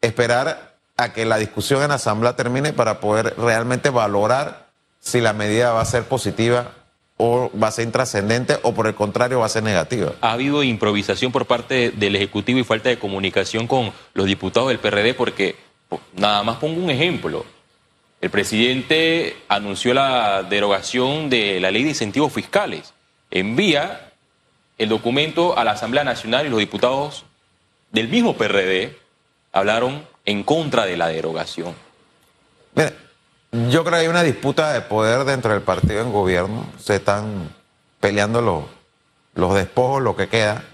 esperar 0.01 0.77
a 0.97 1.13
que 1.13 1.25
la 1.25 1.39
discusión 1.39 1.83
en 1.83 1.91
Asamblea 1.91 2.37
termine 2.37 2.73
para 2.73 3.01
poder 3.01 3.35
realmente 3.37 3.91
valorar 3.91 4.67
si 5.01 5.21
la 5.21 5.33
medida 5.33 5.73
va 5.73 5.81
a 5.81 5.85
ser 5.87 6.05
positiva 6.05 6.73
o 7.19 7.51
va 7.61 7.69
a 7.69 7.71
ser 7.71 7.87
intrascendente 7.87 8.59
o 8.63 8.75
por 8.75 8.87
el 8.87 8.95
contrario 8.95 9.41
va 9.41 9.47
a 9.47 9.51
ser 9.51 9.63
negativa. 9.63 10.13
Ha 10.21 10.33
habido 10.33 10.63
improvisación 10.63 11.33
por 11.33 11.47
parte 11.47 11.91
del 11.91 12.17
Ejecutivo 12.17 12.59
y 12.59 12.65
falta 12.65 12.89
de 12.89 12.99
comunicación 12.99 13.67
con 13.67 13.93
los 14.15 14.27
diputados 14.27 14.69
del 14.69 14.79
PRD 14.79 15.15
porque 15.15 15.57
Nada 16.17 16.43
más 16.43 16.57
pongo 16.57 16.83
un 16.83 16.91
ejemplo. 16.91 17.45
El 18.21 18.31
presidente 18.31 19.37
anunció 19.49 19.95
la 19.95 20.43
derogación 20.43 21.29
de 21.31 21.61
la 21.61 21.71
ley 21.71 21.85
de 21.85 21.91
incentivos 21.91 22.33
fiscales. 22.33 22.93
Envía 23.31 24.06
el 24.79 24.89
documento 24.89 25.59
a 25.59 25.65
la 25.65 25.73
Asamblea 25.73 26.05
Nacional 26.05 26.47
y 26.47 26.51
los 26.51 26.59
diputados 26.59 27.25
del 27.93 28.09
mismo 28.09 28.37
PRD 28.37 28.99
hablaron 29.53 30.07
en 30.25 30.43
contra 30.43 30.85
de 30.85 30.97
la 30.97 31.09
derogación. 31.09 31.75
Mira, 32.75 32.93
yo 33.71 33.85
creo 33.85 33.99
que 33.99 34.03
hay 34.03 34.09
una 34.09 34.23
disputa 34.23 34.73
de 34.73 34.83
poder 34.83 35.25
dentro 35.25 35.53
del 35.53 35.63
partido 35.63 36.03
en 36.03 36.13
gobierno. 36.13 36.67
Se 36.79 36.97
están 36.97 37.49
peleando 38.01 38.43
los, 38.43 38.65
los 39.35 39.55
despojos, 39.55 40.03
lo 40.03 40.15
que 40.15 40.29
queda. 40.29 40.65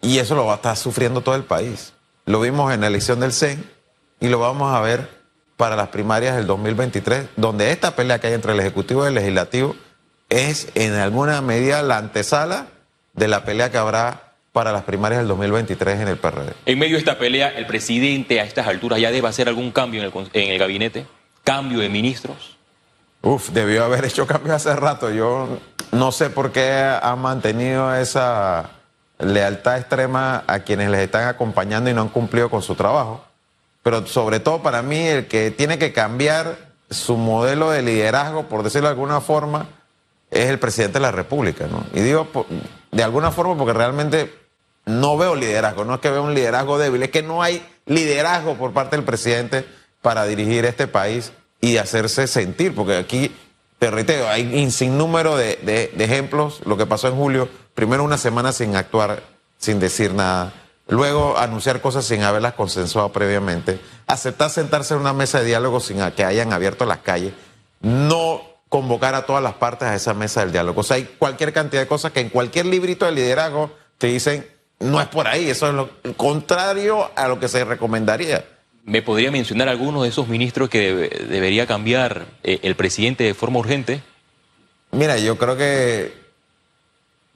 Y 0.00 0.18
eso 0.18 0.34
lo 0.34 0.46
va 0.46 0.54
a 0.54 0.56
estar 0.56 0.76
sufriendo 0.76 1.20
todo 1.20 1.36
el 1.36 1.44
país. 1.44 1.92
Lo 2.24 2.40
vimos 2.40 2.72
en 2.72 2.80
la 2.80 2.88
elección 2.88 3.20
del 3.20 3.32
CEN 3.32 3.64
y 4.20 4.28
lo 4.28 4.40
vamos 4.40 4.74
a 4.74 4.80
ver 4.80 5.08
para 5.56 5.76
las 5.76 5.88
primarias 5.88 6.36
del 6.36 6.46
2023, 6.46 7.30
donde 7.36 7.70
esta 7.72 7.96
pelea 7.96 8.20
que 8.20 8.28
hay 8.28 8.34
entre 8.34 8.52
el 8.52 8.60
Ejecutivo 8.60 9.04
y 9.04 9.08
el 9.08 9.14
Legislativo 9.14 9.76
es 10.28 10.68
en 10.74 10.94
alguna 10.94 11.40
medida 11.42 11.82
la 11.82 11.98
antesala 11.98 12.66
de 13.18 13.28
la 13.28 13.44
pelea 13.44 13.70
que 13.70 13.78
habrá 13.78 14.32
para 14.52 14.72
las 14.72 14.82
primarias 14.82 15.20
del 15.20 15.28
2023 15.28 16.00
en 16.00 16.08
el 16.08 16.16
PRD. 16.16 16.52
En 16.66 16.78
medio 16.78 16.94
de 16.94 17.00
esta 17.00 17.18
pelea, 17.18 17.48
el 17.48 17.66
presidente 17.66 18.40
a 18.40 18.44
estas 18.44 18.66
alturas 18.66 19.00
ya 19.00 19.10
debe 19.10 19.28
hacer 19.28 19.48
algún 19.48 19.70
cambio 19.70 20.02
en 20.02 20.06
el, 20.06 20.30
en 20.32 20.50
el 20.50 20.58
gabinete, 20.58 21.06
cambio 21.44 21.80
de 21.80 21.88
ministros. 21.88 22.56
Uf, 23.22 23.50
debió 23.50 23.84
haber 23.84 24.04
hecho 24.06 24.26
cambio 24.26 24.54
hace 24.54 24.74
rato. 24.74 25.10
Yo 25.10 25.58
no 25.92 26.12
sé 26.12 26.30
por 26.30 26.52
qué 26.52 26.72
ha 26.72 27.16
mantenido 27.16 27.94
esa 27.94 28.70
lealtad 29.18 29.78
extrema 29.78 30.44
a 30.46 30.60
quienes 30.60 30.90
les 30.90 31.00
están 31.00 31.28
acompañando 31.28 31.90
y 31.90 31.94
no 31.94 32.02
han 32.02 32.08
cumplido 32.08 32.50
con 32.50 32.62
su 32.62 32.74
trabajo. 32.74 33.24
Pero 33.82 34.06
sobre 34.06 34.40
todo 34.40 34.62
para 34.62 34.82
mí 34.82 34.98
el 34.98 35.26
que 35.28 35.50
tiene 35.50 35.78
que 35.78 35.92
cambiar 35.92 36.68
su 36.90 37.16
modelo 37.16 37.70
de 37.70 37.82
liderazgo, 37.82 38.44
por 38.44 38.62
decirlo 38.62 38.88
de 38.88 38.94
alguna 38.94 39.20
forma, 39.20 39.66
es 40.30 40.48
el 40.48 40.58
presidente 40.58 40.94
de 40.94 41.02
la 41.02 41.12
República. 41.12 41.66
¿no? 41.66 41.84
Y 41.92 42.00
digo 42.00 42.28
de 42.90 43.02
alguna 43.02 43.30
forma 43.30 43.56
porque 43.56 43.72
realmente 43.72 44.32
no 44.86 45.16
veo 45.16 45.34
liderazgo, 45.34 45.84
no 45.84 45.94
es 45.94 46.00
que 46.00 46.10
veo 46.10 46.22
un 46.22 46.34
liderazgo 46.34 46.78
débil, 46.78 47.02
es 47.02 47.10
que 47.10 47.22
no 47.22 47.42
hay 47.42 47.66
liderazgo 47.86 48.54
por 48.54 48.72
parte 48.72 48.96
del 48.96 49.04
presidente 49.04 49.66
para 50.00 50.24
dirigir 50.24 50.64
este 50.64 50.86
país 50.86 51.32
y 51.60 51.76
hacerse 51.76 52.26
sentir, 52.26 52.74
porque 52.74 52.96
aquí, 52.96 53.34
te 53.78 53.90
reitero, 53.90 54.28
hay 54.28 54.62
un 54.64 54.70
sinnúmero 54.70 55.36
de, 55.36 55.56
de 55.94 56.04
ejemplos, 56.04 56.60
lo 56.64 56.76
que 56.76 56.86
pasó 56.86 57.08
en 57.08 57.16
julio, 57.16 57.48
primero 57.74 58.02
una 58.02 58.16
semana 58.16 58.52
sin 58.52 58.76
actuar, 58.76 59.22
sin 59.58 59.78
decir 59.78 60.14
nada, 60.14 60.52
luego 60.86 61.36
anunciar 61.36 61.80
cosas 61.80 62.06
sin 62.06 62.22
haberlas 62.22 62.54
consensuado 62.54 63.12
previamente, 63.12 63.80
aceptar 64.06 64.50
sentarse 64.50 64.94
en 64.94 65.00
una 65.00 65.12
mesa 65.12 65.40
de 65.40 65.46
diálogo 65.46 65.80
sin 65.80 65.98
que 66.12 66.24
hayan 66.24 66.52
abierto 66.52 66.86
las 66.86 66.98
calles, 66.98 67.34
no 67.82 68.40
convocar 68.68 69.14
a 69.14 69.26
todas 69.26 69.42
las 69.42 69.54
partes 69.54 69.88
a 69.88 69.94
esa 69.94 70.14
mesa 70.14 70.40
del 70.40 70.52
diálogo. 70.52 70.80
O 70.80 70.84
sea, 70.84 70.96
hay 70.96 71.04
cualquier 71.04 71.52
cantidad 71.52 71.82
de 71.82 71.88
cosas 71.88 72.12
que 72.12 72.20
en 72.20 72.28
cualquier 72.28 72.66
librito 72.66 73.06
de 73.06 73.12
liderazgo 73.12 73.70
te 73.96 74.08
dicen, 74.08 74.46
no 74.80 75.00
es 75.00 75.08
por 75.08 75.26
ahí, 75.26 75.50
eso 75.50 75.68
es 75.68 75.74
lo 75.74 75.90
contrario 76.16 77.10
a 77.16 77.28
lo 77.28 77.40
que 77.40 77.48
se 77.48 77.64
recomendaría. 77.64 78.44
¿Me 78.84 79.02
podría 79.02 79.30
mencionar 79.30 79.68
algunos 79.68 80.02
de 80.02 80.08
esos 80.08 80.28
ministros 80.28 80.68
que 80.70 80.92
debería 81.28 81.66
cambiar 81.66 82.26
eh, 82.42 82.60
el 82.62 82.74
presidente 82.74 83.24
de 83.24 83.34
forma 83.34 83.58
urgente? 83.58 84.02
Mira, 84.92 85.18
yo 85.18 85.36
creo 85.36 85.56
que 85.56 86.14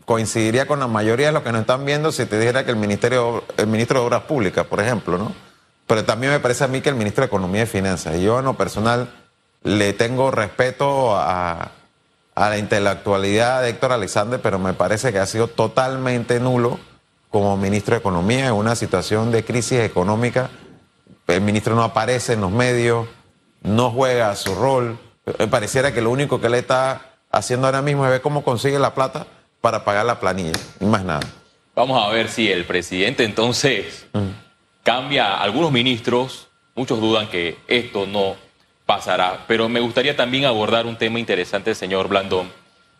coincidiría 0.04 0.66
con 0.66 0.80
la 0.80 0.86
mayoría 0.86 1.26
de 1.26 1.32
los 1.32 1.42
que 1.42 1.52
nos 1.52 1.62
están 1.62 1.84
viendo 1.84 2.10
si 2.12 2.24
te 2.26 2.38
dijera 2.38 2.64
que 2.64 2.70
el 2.70 2.76
ministerio, 2.76 3.44
el 3.56 3.66
ministro 3.66 4.00
de 4.00 4.06
Obras 4.06 4.22
Públicas, 4.22 4.66
por 4.66 4.80
ejemplo, 4.80 5.18
¿no? 5.18 5.32
Pero 5.86 6.04
también 6.04 6.32
me 6.32 6.40
parece 6.40 6.64
a 6.64 6.68
mí 6.68 6.80
que 6.80 6.88
el 6.88 6.94
ministro 6.94 7.22
de 7.22 7.26
Economía 7.26 7.64
y 7.64 7.66
Finanzas. 7.66 8.16
Y 8.16 8.22
yo 8.22 8.38
en 8.38 8.46
lo 8.46 8.54
personal 8.54 9.10
le 9.64 9.92
tengo 9.92 10.30
respeto 10.30 11.16
a, 11.16 11.72
a 12.34 12.48
la 12.48 12.58
intelectualidad 12.58 13.62
de 13.62 13.70
Héctor 13.70 13.92
Alexander, 13.92 14.40
pero 14.40 14.58
me 14.58 14.72
parece 14.72 15.12
que 15.12 15.18
ha 15.18 15.26
sido 15.26 15.48
totalmente 15.48 16.40
nulo 16.40 16.78
como 17.30 17.56
ministro 17.56 17.94
de 17.94 18.00
Economía 18.00 18.48
en 18.48 18.52
una 18.54 18.76
situación 18.76 19.30
de 19.30 19.44
crisis 19.44 19.80
económica 19.80 20.50
el 21.28 21.40
ministro 21.40 21.74
no 21.74 21.82
aparece 21.82 22.34
en 22.34 22.40
los 22.40 22.50
medios, 22.50 23.08
no 23.62 23.90
juega 23.90 24.34
su 24.36 24.54
rol. 24.54 24.98
Me 25.38 25.46
pareciera 25.48 25.92
que 25.92 26.00
lo 26.00 26.10
único 26.10 26.40
que 26.40 26.48
le 26.48 26.58
está 26.58 27.16
haciendo 27.30 27.66
ahora 27.66 27.82
mismo 27.82 28.04
es 28.04 28.10
ver 28.10 28.20
cómo 28.20 28.42
consigue 28.42 28.78
la 28.78 28.94
plata 28.94 29.26
para 29.60 29.84
pagar 29.84 30.04
la 30.04 30.18
planilla, 30.18 30.58
y 30.80 30.84
más 30.84 31.04
nada. 31.04 31.26
Vamos 31.74 32.02
a 32.04 32.10
ver 32.10 32.28
si 32.28 32.50
el 32.50 32.64
presidente 32.64 33.24
entonces 33.24 34.06
cambia 34.82 35.34
a 35.34 35.42
algunos 35.42 35.72
ministros. 35.72 36.48
Muchos 36.74 37.00
dudan 37.00 37.28
que 37.28 37.58
esto 37.68 38.06
no 38.06 38.36
pasará, 38.86 39.44
pero 39.46 39.68
me 39.68 39.80
gustaría 39.80 40.16
también 40.16 40.44
abordar 40.44 40.86
un 40.86 40.96
tema 40.96 41.18
interesante, 41.18 41.74
señor 41.74 42.08
Blandón, 42.08 42.50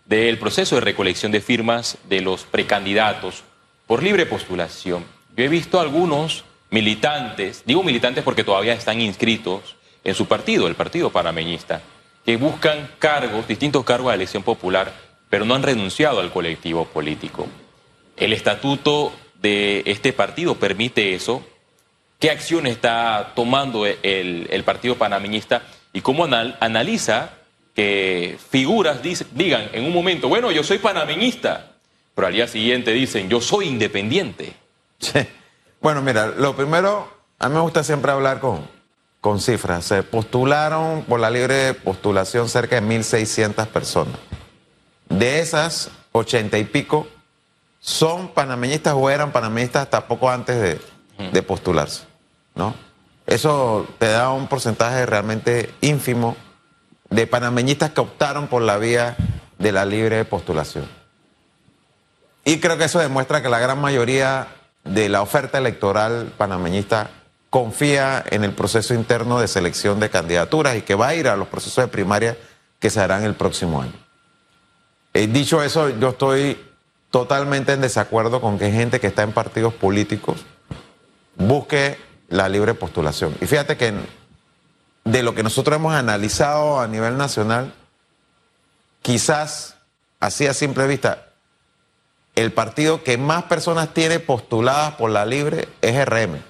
del 0.04 0.38
proceso 0.38 0.76
de 0.76 0.80
recolección 0.80 1.32
de 1.32 1.40
firmas 1.40 1.98
de 2.08 2.20
los 2.20 2.44
precandidatos 2.44 3.44
por 3.86 4.02
libre 4.02 4.26
postulación. 4.26 5.04
Yo 5.36 5.44
he 5.44 5.48
visto 5.48 5.80
algunos 5.80 6.44
militantes, 6.70 7.62
digo 7.66 7.82
militantes 7.82 8.24
porque 8.24 8.44
todavía 8.44 8.72
están 8.72 9.00
inscritos 9.00 9.76
en 10.04 10.14
su 10.14 10.26
partido, 10.26 10.66
el 10.66 10.74
Partido 10.74 11.10
Panameñista, 11.10 11.82
que 12.24 12.36
buscan 12.36 12.90
cargos, 12.98 13.46
distintos 13.46 13.84
cargos 13.84 14.10
de 14.10 14.16
elección 14.16 14.42
popular, 14.42 14.92
pero 15.28 15.44
no 15.44 15.54
han 15.54 15.62
renunciado 15.62 16.20
al 16.20 16.32
colectivo 16.32 16.84
político. 16.86 17.46
El 18.16 18.32
estatuto 18.32 19.12
de 19.40 19.82
este 19.86 20.12
partido 20.12 20.56
permite 20.56 21.14
eso. 21.14 21.44
¿Qué 22.18 22.30
acción 22.30 22.66
está 22.66 23.32
tomando 23.34 23.84
el, 23.86 24.46
el 24.50 24.64
Partido 24.64 24.96
Panameñista 24.96 25.62
y 25.92 26.00
cómo 26.00 26.24
analiza 26.24 27.30
que 27.74 28.38
figuras 28.50 29.00
digan 29.02 29.68
en 29.72 29.84
un 29.84 29.92
momento, 29.92 30.28
bueno, 30.28 30.50
yo 30.50 30.62
soy 30.62 30.78
panameñista, 30.78 31.72
pero 32.14 32.26
al 32.26 32.34
día 32.34 32.46
siguiente 32.46 32.92
dicen, 32.92 33.28
yo 33.28 33.40
soy 33.40 33.68
independiente? 33.68 34.54
Sí. 34.98 35.20
Bueno, 35.80 36.02
mira, 36.02 36.26
lo 36.26 36.54
primero, 36.54 37.08
a 37.38 37.48
mí 37.48 37.54
me 37.54 37.60
gusta 37.60 37.82
siempre 37.82 38.12
hablar 38.12 38.40
con, 38.40 38.66
con 39.20 39.40
cifras. 39.40 39.84
Se 39.84 40.02
postularon 40.02 41.02
por 41.02 41.18
la 41.18 41.30
libre 41.30 41.74
postulación 41.74 42.48
cerca 42.48 42.80
de 42.80 42.86
1.600 42.86 43.66
personas. 43.66 44.16
De 45.08 45.40
esas, 45.40 45.90
ochenta 46.12 46.58
y 46.58 46.64
pico 46.64 47.08
son 47.80 48.28
panameñistas 48.28 48.94
o 48.96 49.10
eran 49.10 49.32
panameñistas 49.32 49.82
hasta 49.82 50.06
poco 50.06 50.30
antes 50.30 50.60
de, 50.60 50.80
de 51.32 51.42
postularse, 51.42 52.04
¿no? 52.54 52.74
Eso 53.26 53.86
te 53.98 54.08
da 54.08 54.30
un 54.30 54.48
porcentaje 54.48 55.06
realmente 55.06 55.72
ínfimo 55.80 56.36
de 57.10 57.26
panameñistas 57.26 57.90
que 57.90 58.00
optaron 58.00 58.48
por 58.48 58.62
la 58.62 58.78
vía 58.78 59.16
de 59.58 59.72
la 59.72 59.84
libre 59.84 60.24
postulación. 60.24 60.88
Y 62.44 62.58
creo 62.58 62.76
que 62.76 62.84
eso 62.84 62.98
demuestra 62.98 63.42
que 63.42 63.48
la 63.48 63.60
gran 63.60 63.80
mayoría 63.80 64.48
de 64.84 65.08
la 65.08 65.22
oferta 65.22 65.58
electoral 65.58 66.32
panameñista 66.36 67.10
confía 67.50 68.24
en 68.30 68.44
el 68.44 68.52
proceso 68.52 68.94
interno 68.94 69.38
de 69.38 69.46
selección 69.46 70.00
de 70.00 70.10
candidaturas 70.10 70.76
y 70.76 70.82
que 70.82 70.94
va 70.94 71.08
a 71.08 71.14
ir 71.14 71.28
a 71.28 71.36
los 71.36 71.48
procesos 71.48 71.84
de 71.84 71.88
primaria 71.88 72.36
que 72.80 72.90
se 72.90 73.00
harán 73.00 73.24
el 73.24 73.34
próximo 73.34 73.82
año. 73.82 73.92
Eh, 75.14 75.26
dicho 75.26 75.62
eso, 75.62 75.90
yo 75.90 76.08
estoy 76.10 76.58
totalmente 77.10 77.74
en 77.74 77.82
desacuerdo 77.82 78.40
con 78.40 78.58
que 78.58 78.72
gente 78.72 78.98
que 78.98 79.08
está 79.08 79.22
en 79.22 79.32
partidos 79.32 79.74
políticos 79.74 80.46
busque 81.36 81.98
la 82.32 82.48
libre 82.48 82.74
postulación. 82.74 83.36
Y 83.40 83.46
fíjate 83.46 83.76
que 83.76 83.92
de 85.04 85.22
lo 85.22 85.34
que 85.34 85.42
nosotros 85.42 85.76
hemos 85.76 85.94
analizado 85.94 86.80
a 86.80 86.88
nivel 86.88 87.18
nacional, 87.18 87.74
quizás 89.02 89.76
así 90.18 90.46
a 90.46 90.54
simple 90.54 90.86
vista, 90.86 91.26
el 92.34 92.52
partido 92.52 93.04
que 93.04 93.18
más 93.18 93.44
personas 93.44 93.92
tiene 93.92 94.18
postuladas 94.18 94.94
por 94.94 95.10
la 95.10 95.26
libre 95.26 95.68
es 95.82 96.04
RM. 96.06 96.42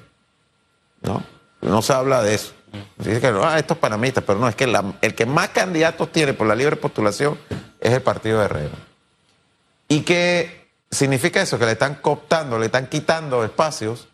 ¿No? 1.03 1.25
No 1.61 1.83
se 1.83 1.93
habla 1.93 2.23
de 2.23 2.37
eso. 2.37 2.53
Dice 2.97 3.21
que 3.21 3.27
ah, 3.27 3.59
esto 3.59 3.75
es 3.75 3.81
panamista, 3.81 4.21
pero 4.21 4.39
no, 4.39 4.49
es 4.49 4.55
que 4.55 4.73
el 5.01 5.15
que 5.17 5.27
más 5.27 5.49
candidatos 5.49 6.13
tiene 6.13 6.33
por 6.33 6.47
la 6.47 6.55
libre 6.55 6.77
postulación 6.77 7.37
es 7.81 7.93
el 7.93 8.03
partido 8.03 8.41
de 8.41 8.49
RM. 8.49 8.71
¿Y 9.89 10.03
qué 10.03 10.69
significa 10.91 11.43
eso? 11.43 11.59
Que 11.59 11.67
le 11.67 11.73
están 11.73 11.97
cooptando, 11.97 12.57
le 12.57 12.67
están 12.67 12.87
quitando 12.87 13.45
espacios 13.45 14.07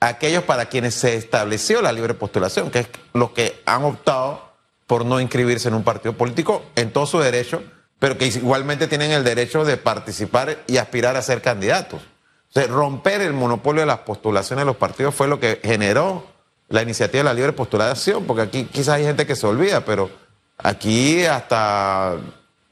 aquellos 0.00 0.44
para 0.44 0.66
quienes 0.66 0.94
se 0.94 1.16
estableció 1.16 1.82
la 1.82 1.92
libre 1.92 2.14
postulación, 2.14 2.70
que 2.70 2.80
es 2.80 2.88
los 3.12 3.30
que 3.30 3.62
han 3.66 3.84
optado 3.84 4.50
por 4.86 5.04
no 5.04 5.20
inscribirse 5.20 5.68
en 5.68 5.74
un 5.74 5.84
partido 5.84 6.14
político 6.14 6.64
en 6.74 6.92
todo 6.92 7.06
su 7.06 7.20
derecho 7.20 7.62
pero 8.00 8.16
que 8.18 8.26
igualmente 8.26 8.88
tienen 8.88 9.12
el 9.12 9.22
derecho 9.22 9.64
de 9.64 9.76
participar 9.76 10.58
y 10.66 10.78
aspirar 10.78 11.16
a 11.16 11.22
ser 11.22 11.42
candidatos. 11.42 12.00
O 12.02 12.52
sea, 12.52 12.66
romper 12.66 13.20
el 13.20 13.34
monopolio 13.34 13.82
de 13.82 13.86
las 13.86 13.98
postulaciones 13.98 14.62
de 14.62 14.66
los 14.66 14.76
partidos 14.76 15.14
fue 15.14 15.28
lo 15.28 15.38
que 15.38 15.60
generó 15.62 16.26
la 16.68 16.82
iniciativa 16.82 17.18
de 17.18 17.24
la 17.24 17.34
libre 17.34 17.52
postulación, 17.52 18.24
porque 18.24 18.42
aquí 18.42 18.64
quizás 18.64 18.96
hay 18.96 19.04
gente 19.04 19.26
que 19.26 19.36
se 19.36 19.46
olvida, 19.46 19.84
pero 19.84 20.10
aquí 20.56 21.24
hasta 21.26 22.16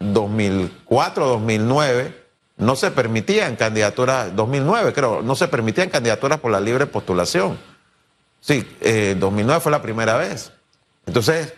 2004, 0.00 1.26
2009, 1.26 2.27
no 2.58 2.76
se 2.76 2.90
permitían 2.90 3.56
candidaturas, 3.56 4.34
2009 4.34 4.92
creo, 4.92 5.22
no 5.22 5.34
se 5.34 5.48
permitían 5.48 5.90
candidaturas 5.90 6.40
por 6.40 6.50
la 6.50 6.60
libre 6.60 6.86
postulación. 6.86 7.58
Sí, 8.40 8.66
eh, 8.80 9.16
2009 9.18 9.60
fue 9.60 9.72
la 9.72 9.82
primera 9.82 10.16
vez. 10.16 10.52
Entonces, 11.06 11.54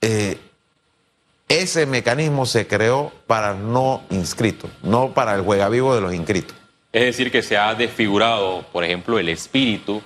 eh, 0.00 0.38
ese 1.48 1.86
mecanismo 1.86 2.46
se 2.46 2.66
creó 2.66 3.12
para 3.26 3.54
no 3.54 4.02
inscritos, 4.10 4.70
no 4.82 5.14
para 5.14 5.34
el 5.34 5.42
juega 5.42 5.68
vivo 5.68 5.94
de 5.94 6.00
los 6.00 6.14
inscritos. 6.14 6.56
Es 6.92 7.02
decir, 7.02 7.30
que 7.30 7.42
se 7.42 7.56
ha 7.56 7.74
desfigurado, 7.74 8.64
por 8.72 8.84
ejemplo, 8.84 9.18
el 9.18 9.28
espíritu 9.28 10.02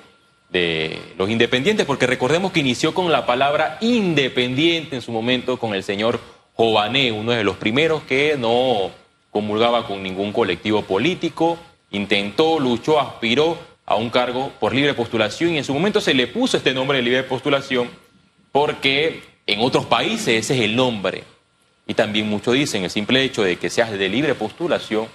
de 0.51 0.99
los 1.19 1.29
independientes, 1.29 1.87
porque 1.87 2.07
recordemos 2.07 2.53
que 2.53 2.61
inició 2.61 2.95
con 2.95 3.13
la 3.13 3.27
palabra 3.27 3.77
independiente 3.81 4.97
en 4.97 5.03
su 5.03 5.13
momento 5.13 5.59
con 5.59 5.75
el 5.75 5.83
señor 5.83 6.21
Jované, 6.55 7.13
uno 7.13 7.33
de 7.33 7.45
los 7.45 7.57
primeros 7.57 8.03
que 8.03 8.37
no 8.39 8.91
comulgaba 9.31 9.87
con 9.87 10.03
ningún 10.03 10.33
colectivo 10.33 10.83
político, 10.83 11.59
intentó, 11.91 12.59
luchó, 12.59 13.01
aspiró 13.01 13.59
a 13.87 13.97
un 13.97 14.11
cargo 14.11 14.53
por 14.61 14.75
libre 14.75 14.95
postulación 14.95 15.55
y 15.55 15.59
en 15.59 15.65
su 15.65 15.73
momento 15.73 16.01
se 16.01 16.15
le 16.15 16.27
puso 16.27 16.57
este 16.57 16.75
nombre 16.75 16.99
de 16.99 17.05
libre 17.05 17.23
postulación 17.23 17.89
porque 18.53 19.23
en 19.47 19.61
otros 19.61 19.87
países 19.87 20.29
ese 20.29 20.57
es 20.57 20.61
el 20.63 20.77
nombre. 20.77 21.25
Y 21.87 21.95
también 21.95 22.29
muchos 22.29 22.55
dicen 22.55 22.85
el 22.85 22.91
simple 22.91 23.23
hecho 23.23 23.43
de 23.43 23.57
que 23.57 23.71
seas 23.71 23.91
de 23.91 24.09
libre 24.09 24.35
postulación 24.35 25.07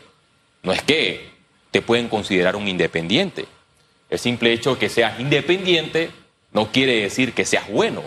no 0.63 0.71
es 0.71 0.81
que 0.81 1.29
te 1.69 1.81
pueden 1.81 2.07
considerar 2.07 2.55
un 2.55 2.67
independiente. 2.67 3.45
El 4.09 4.19
simple 4.19 4.53
hecho 4.53 4.73
de 4.73 4.79
que 4.79 4.89
seas 4.89 5.19
independiente 5.19 6.09
no 6.51 6.71
quiere 6.71 7.01
decir 7.01 7.33
que 7.33 7.45
seas 7.45 7.69
bueno. 7.69 8.01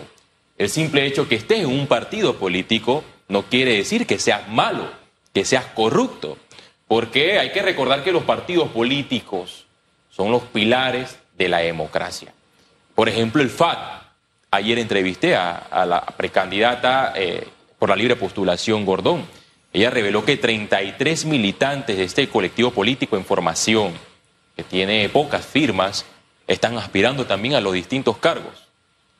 El 0.57 0.69
simple 0.69 1.05
hecho 1.05 1.23
de 1.23 1.29
que 1.29 1.35
estés 1.35 1.59
en 1.59 1.67
un 1.67 1.87
partido 1.87 2.37
político 2.37 3.03
no 3.29 3.43
quiere 3.43 3.75
decir 3.75 4.05
que 4.05 4.19
seas 4.19 4.49
malo, 4.49 4.89
que 5.37 5.45
seas 5.45 5.65
corrupto. 5.65 6.35
Porque 6.87 7.37
hay 7.37 7.51
que 7.51 7.61
recordar 7.61 8.03
que 8.03 8.11
los 8.11 8.23
partidos 8.23 8.69
políticos 8.69 9.67
son 10.09 10.31
los 10.31 10.41
pilares 10.41 11.19
de 11.37 11.47
la 11.47 11.59
democracia. 11.59 12.33
Por 12.95 13.07
ejemplo, 13.07 13.43
el 13.43 13.51
FAT. 13.51 13.77
Ayer 14.49 14.79
entrevisté 14.79 15.35
a, 15.35 15.85
la 15.85 16.01
precandidata 16.01 17.13
eh, 17.15 17.47
por 17.77 17.89
la 17.89 17.95
libre 17.95 18.15
postulación 18.15 18.83
Gordón. 18.83 19.27
Ella 19.73 19.91
reveló 19.91 20.25
que 20.25 20.37
33 20.37 21.25
militantes 21.25 21.97
de 21.97 22.05
este 22.05 22.27
colectivo 22.29 22.71
político 22.71 23.15
en 23.15 23.23
formación, 23.23 23.93
que 24.55 24.63
tiene 24.63 25.07
pocas 25.09 25.45
firmas, 25.45 26.03
están 26.47 26.79
aspirando 26.79 27.27
también 27.27 27.53
a 27.53 27.61
los 27.61 27.73
distintos 27.73 28.17
cargos. 28.17 28.67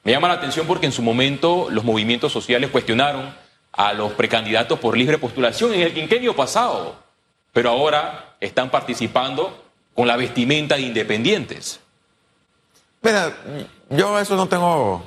Me 0.04 0.14
llama 0.14 0.30
la 0.30 0.36
atención 0.36 0.66
porque 0.66 0.88
en 0.88 0.94
su 0.94 1.04
momento 1.04 1.68
los 1.70 1.84
movimientos 1.84 2.32
sociales 2.32 2.72
cuestionaron 2.72 3.36
a 3.78 3.94
los 3.94 4.12
precandidatos 4.14 4.80
por 4.80 4.98
libre 4.98 5.18
postulación 5.20 5.74
en 5.74 5.82
el 5.82 5.94
quinquenio 5.94 6.36
pasado, 6.36 6.96
pero 7.54 7.70
ahora 7.70 8.36
están 8.42 8.70
participando 8.70 9.66
con 9.94 10.08
la 10.08 10.18
vestimenta 10.18 10.76
de 10.76 10.82
independientes. 10.82 11.80
Mira, 13.02 13.32
yo 13.90 14.20
eso 14.20 14.36
no 14.36 14.48
tengo 14.48 15.04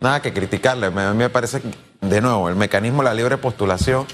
nada 0.00 0.20
que 0.20 0.32
criticarle. 0.32 0.86
A 0.86 0.90
mí 0.90 1.18
me 1.18 1.30
parece, 1.30 1.60
de 2.00 2.20
nuevo, 2.20 2.48
el 2.48 2.56
mecanismo 2.56 3.02
de 3.02 3.10
la 3.10 3.14
libre 3.14 3.36
postulación 3.36 4.06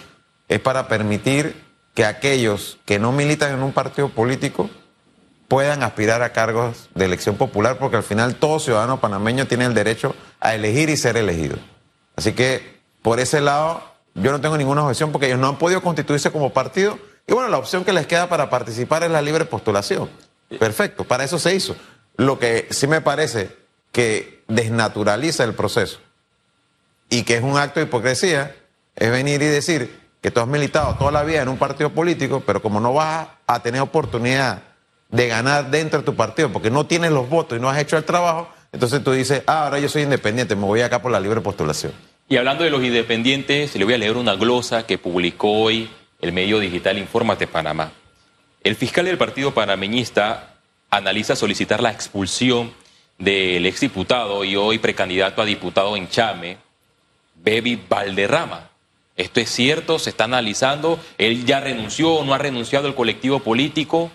es 0.48 0.60
para 0.60 0.88
permitir 0.88 1.54
que 1.94 2.04
aquellos 2.04 2.78
que 2.84 2.98
no 2.98 3.12
militan 3.12 3.52
en 3.52 3.62
un 3.62 3.72
partido 3.72 4.08
político 4.08 4.70
puedan 5.46 5.82
aspirar 5.82 6.22
a 6.22 6.32
cargos 6.32 6.88
de 6.94 7.04
elección 7.04 7.36
popular, 7.36 7.78
porque 7.78 7.96
al 7.96 8.02
final 8.02 8.36
todo 8.36 8.58
ciudadano 8.58 9.00
panameño 9.00 9.46
tiene 9.46 9.66
el 9.66 9.74
derecho 9.74 10.16
a 10.40 10.54
elegir 10.54 10.88
y 10.88 10.96
ser 10.96 11.16
elegido. 11.16 11.56
Así 12.16 12.32
que 12.32 12.71
por 13.02 13.20
ese 13.20 13.40
lado 13.40 13.82
yo 14.14 14.30
no 14.30 14.40
tengo 14.40 14.56
ninguna 14.56 14.82
objeción 14.82 15.12
porque 15.12 15.26
ellos 15.26 15.38
no 15.38 15.48
han 15.48 15.58
podido 15.58 15.82
constituirse 15.82 16.30
como 16.30 16.52
partido 16.52 16.98
y 17.26 17.32
bueno, 17.32 17.48
la 17.48 17.58
opción 17.58 17.84
que 17.84 17.92
les 17.92 18.06
queda 18.06 18.28
para 18.28 18.50
participar 18.50 19.04
es 19.04 19.10
la 19.10 19.22
libre 19.22 19.44
postulación. 19.44 20.10
Perfecto, 20.58 21.04
para 21.04 21.24
eso 21.24 21.38
se 21.38 21.54
hizo. 21.54 21.76
Lo 22.16 22.38
que 22.38 22.66
sí 22.70 22.86
me 22.86 23.00
parece 23.00 23.56
que 23.90 24.42
desnaturaliza 24.48 25.44
el 25.44 25.54
proceso 25.54 25.98
y 27.08 27.22
que 27.22 27.36
es 27.36 27.42
un 27.42 27.56
acto 27.56 27.80
de 27.80 27.86
hipocresía 27.86 28.54
es 28.96 29.10
venir 29.10 29.40
y 29.42 29.46
decir 29.46 30.00
que 30.20 30.30
tú 30.30 30.40
has 30.40 30.46
militado 30.46 30.94
toda 30.96 31.10
la 31.10 31.22
vida 31.22 31.42
en 31.42 31.48
un 31.48 31.58
partido 31.58 31.90
político, 31.90 32.42
pero 32.44 32.60
como 32.60 32.80
no 32.80 32.92
vas 32.92 33.28
a 33.46 33.60
tener 33.60 33.80
oportunidad 33.80 34.62
de 35.08 35.28
ganar 35.28 35.70
dentro 35.70 36.00
de 36.00 36.04
tu 36.04 36.14
partido 36.14 36.52
porque 36.52 36.70
no 36.70 36.86
tienes 36.86 37.10
los 37.10 37.28
votos 37.28 37.58
y 37.58 37.60
no 37.60 37.68
has 37.68 37.78
hecho 37.78 37.96
el 37.96 38.04
trabajo, 38.04 38.48
entonces 38.72 39.02
tú 39.02 39.12
dices, 39.12 39.42
ah, 39.46 39.64
ahora 39.64 39.78
yo 39.78 39.88
soy 39.88 40.02
independiente, 40.02 40.56
me 40.56 40.64
voy 40.64 40.80
acá 40.80 41.02
por 41.02 41.10
la 41.10 41.20
libre 41.20 41.40
postulación. 41.40 41.92
Y 42.32 42.38
hablando 42.38 42.64
de 42.64 42.70
los 42.70 42.82
independientes, 42.82 43.76
le 43.76 43.84
voy 43.84 43.92
a 43.92 43.98
leer 43.98 44.16
una 44.16 44.36
glosa 44.36 44.86
que 44.86 44.96
publicó 44.96 45.52
hoy 45.52 45.90
el 46.18 46.32
medio 46.32 46.60
digital 46.60 46.96
Infórmate 46.96 47.46
Panamá. 47.46 47.92
El 48.64 48.74
fiscal 48.74 49.04
del 49.04 49.18
partido 49.18 49.52
panameñista 49.52 50.54
analiza 50.88 51.36
solicitar 51.36 51.82
la 51.82 51.92
expulsión 51.92 52.72
del 53.18 53.66
exdiputado 53.66 54.44
y 54.46 54.56
hoy 54.56 54.78
precandidato 54.78 55.42
a 55.42 55.44
diputado 55.44 55.94
en 55.94 56.08
Chame, 56.08 56.56
Baby 57.34 57.78
Valderrama. 57.86 58.70
¿Esto 59.14 59.40
es 59.40 59.50
cierto? 59.50 59.98
¿Se 59.98 60.08
está 60.08 60.24
analizando? 60.24 60.98
¿Él 61.18 61.44
ya 61.44 61.60
renunció 61.60 62.14
o 62.14 62.24
no 62.24 62.32
ha 62.32 62.38
renunciado 62.38 62.88
al 62.88 62.94
colectivo 62.94 63.40
político? 63.40 64.10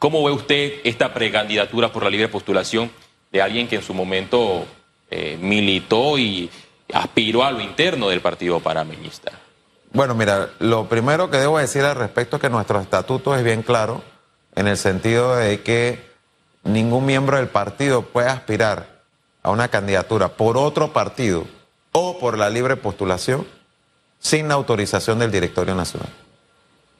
¿Cómo 0.00 0.24
ve 0.24 0.32
usted 0.32 0.80
esta 0.82 1.14
precandidatura 1.14 1.92
por 1.92 2.02
la 2.02 2.10
libre 2.10 2.26
postulación 2.26 2.90
de 3.30 3.40
alguien 3.40 3.68
que 3.68 3.76
en 3.76 3.84
su 3.84 3.94
momento 3.94 4.66
eh, 5.12 5.38
militó 5.40 6.18
y 6.18 6.50
aspiró 6.92 7.44
a 7.44 7.50
lo 7.50 7.60
interno 7.60 8.08
del 8.08 8.20
partido 8.20 8.60
panameñista? 8.60 9.32
Bueno, 9.92 10.14
mira, 10.14 10.50
lo 10.58 10.88
primero 10.88 11.30
que 11.30 11.36
debo 11.36 11.58
decir 11.58 11.82
al 11.82 11.96
respecto 11.96 12.36
es 12.36 12.42
que 12.42 12.48
nuestro 12.48 12.80
estatuto 12.80 13.36
es 13.36 13.44
bien 13.44 13.62
claro 13.62 14.02
en 14.54 14.66
el 14.66 14.76
sentido 14.76 15.36
de 15.36 15.62
que 15.62 16.12
ningún 16.64 17.04
miembro 17.04 17.36
del 17.36 17.48
partido 17.48 18.02
puede 18.02 18.28
aspirar 18.28 19.02
a 19.42 19.50
una 19.50 19.68
candidatura 19.68 20.28
por 20.28 20.56
otro 20.56 20.92
partido 20.92 21.46
o 21.92 22.18
por 22.18 22.38
la 22.38 22.48
libre 22.48 22.76
postulación 22.76 23.46
sin 24.18 24.48
la 24.48 24.54
autorización 24.54 25.18
del 25.18 25.32
directorio 25.32 25.74
nacional. 25.74 26.10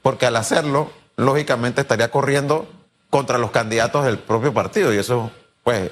Porque 0.03 0.27
al 0.27 0.37
hacerlo, 0.37 0.91
lógicamente 1.17 1.81
estaría 1.81 2.11
corriendo 2.11 2.69
contra 3.09 3.39
los 3.39 3.53
candidatos 3.53 4.05
del 4.05 4.19
propio 4.19 4.53
partido 4.53 4.93
y 4.93 4.99
eso, 4.99 5.31
pues, 5.63 5.91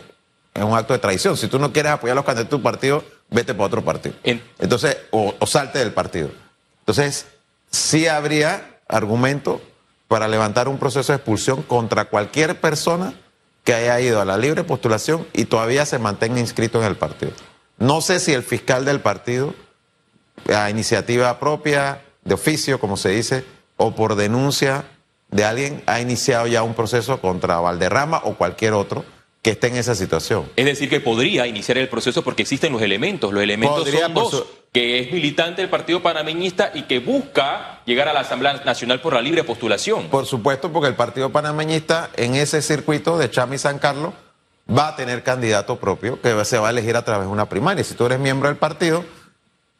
es 0.52 0.62
un 0.64 0.74
acto 0.74 0.92
de 0.92 0.98
traición. 0.98 1.36
Si 1.36 1.46
tú 1.46 1.58
no 1.58 1.72
quieres 1.72 1.92
apoyar 1.92 2.12
a 2.12 2.16
los 2.16 2.24
candidatos 2.24 2.50
de 2.50 2.56
tu 2.56 2.62
partido, 2.62 3.04
vete 3.30 3.54
para 3.54 3.66
otro 3.66 3.84
partido. 3.84 4.14
Entonces, 4.24 4.96
o, 5.10 5.34
o 5.38 5.46
salte 5.46 5.78
del 5.78 5.92
partido. 5.92 6.30
Entonces, 6.80 7.26
sí 7.70 8.06
habría 8.06 8.78
argumento 8.88 9.60
para 10.08 10.28
levantar 10.28 10.68
un 10.68 10.78
proceso 10.78 11.12
de 11.12 11.16
expulsión 11.16 11.62
contra 11.62 12.06
cualquier 12.06 12.60
persona 12.60 13.14
que 13.64 13.74
haya 13.74 14.00
ido 14.00 14.20
a 14.20 14.24
la 14.24 14.36
libre 14.36 14.64
postulación 14.64 15.26
y 15.32 15.44
todavía 15.44 15.86
se 15.86 15.98
mantenga 15.98 16.40
inscrito 16.40 16.80
en 16.80 16.86
el 16.86 16.96
partido. 16.96 17.32
No 17.78 18.00
sé 18.00 18.18
si 18.18 18.32
el 18.32 18.42
fiscal 18.42 18.84
del 18.84 19.00
partido 19.00 19.54
a 20.52 20.70
iniciativa 20.70 21.38
propia, 21.38 22.02
de 22.24 22.34
oficio, 22.34 22.80
como 22.80 22.96
se 22.96 23.10
dice, 23.10 23.44
o 23.76 23.94
por 23.94 24.14
denuncia 24.14 24.84
de 25.30 25.44
alguien, 25.44 25.82
ha 25.86 26.00
iniciado 26.00 26.46
ya 26.46 26.62
un 26.62 26.74
proceso 26.74 27.20
contra 27.20 27.60
Valderrama 27.60 28.20
o 28.24 28.34
cualquier 28.34 28.72
otro 28.72 29.04
que 29.42 29.50
esté 29.50 29.68
en 29.68 29.76
esa 29.76 29.94
situación. 29.94 30.50
Es 30.56 30.66
decir, 30.66 30.90
que 30.90 31.00
podría 31.00 31.46
iniciar 31.46 31.78
el 31.78 31.88
proceso 31.88 32.22
porque 32.22 32.42
existen 32.42 32.72
los 32.72 32.82
elementos. 32.82 33.32
Los 33.32 33.42
elementos 33.42 33.88
son 33.88 34.14
dos, 34.14 34.46
que 34.72 35.00
es 35.00 35.12
militante 35.12 35.62
del 35.62 35.70
Partido 35.70 36.02
Panameñista 36.02 36.72
y 36.74 36.82
que 36.82 36.98
busca 36.98 37.80
llegar 37.86 38.08
a 38.08 38.12
la 38.12 38.20
Asamblea 38.20 38.62
Nacional 38.64 39.00
por 39.00 39.14
la 39.14 39.22
libre 39.22 39.42
postulación. 39.44 40.08
Por 40.08 40.26
supuesto, 40.26 40.70
porque 40.70 40.88
el 40.88 40.94
Partido 40.94 41.30
Panameñista 41.30 42.10
en 42.16 42.34
ese 42.34 42.60
circuito 42.60 43.16
de 43.16 43.30
Chami 43.30 43.56
San 43.56 43.78
Carlos 43.78 44.12
va 44.68 44.88
a 44.88 44.96
tener 44.96 45.22
candidato 45.22 45.80
propio 45.80 46.20
que 46.20 46.44
se 46.44 46.58
va 46.58 46.68
a 46.68 46.70
elegir 46.70 46.96
a 46.96 47.04
través 47.04 47.26
de 47.26 47.32
una 47.32 47.48
primaria. 47.48 47.82
Si 47.82 47.94
tú 47.94 48.06
eres 48.06 48.18
miembro 48.18 48.48
del 48.48 48.58
partido, 48.58 49.04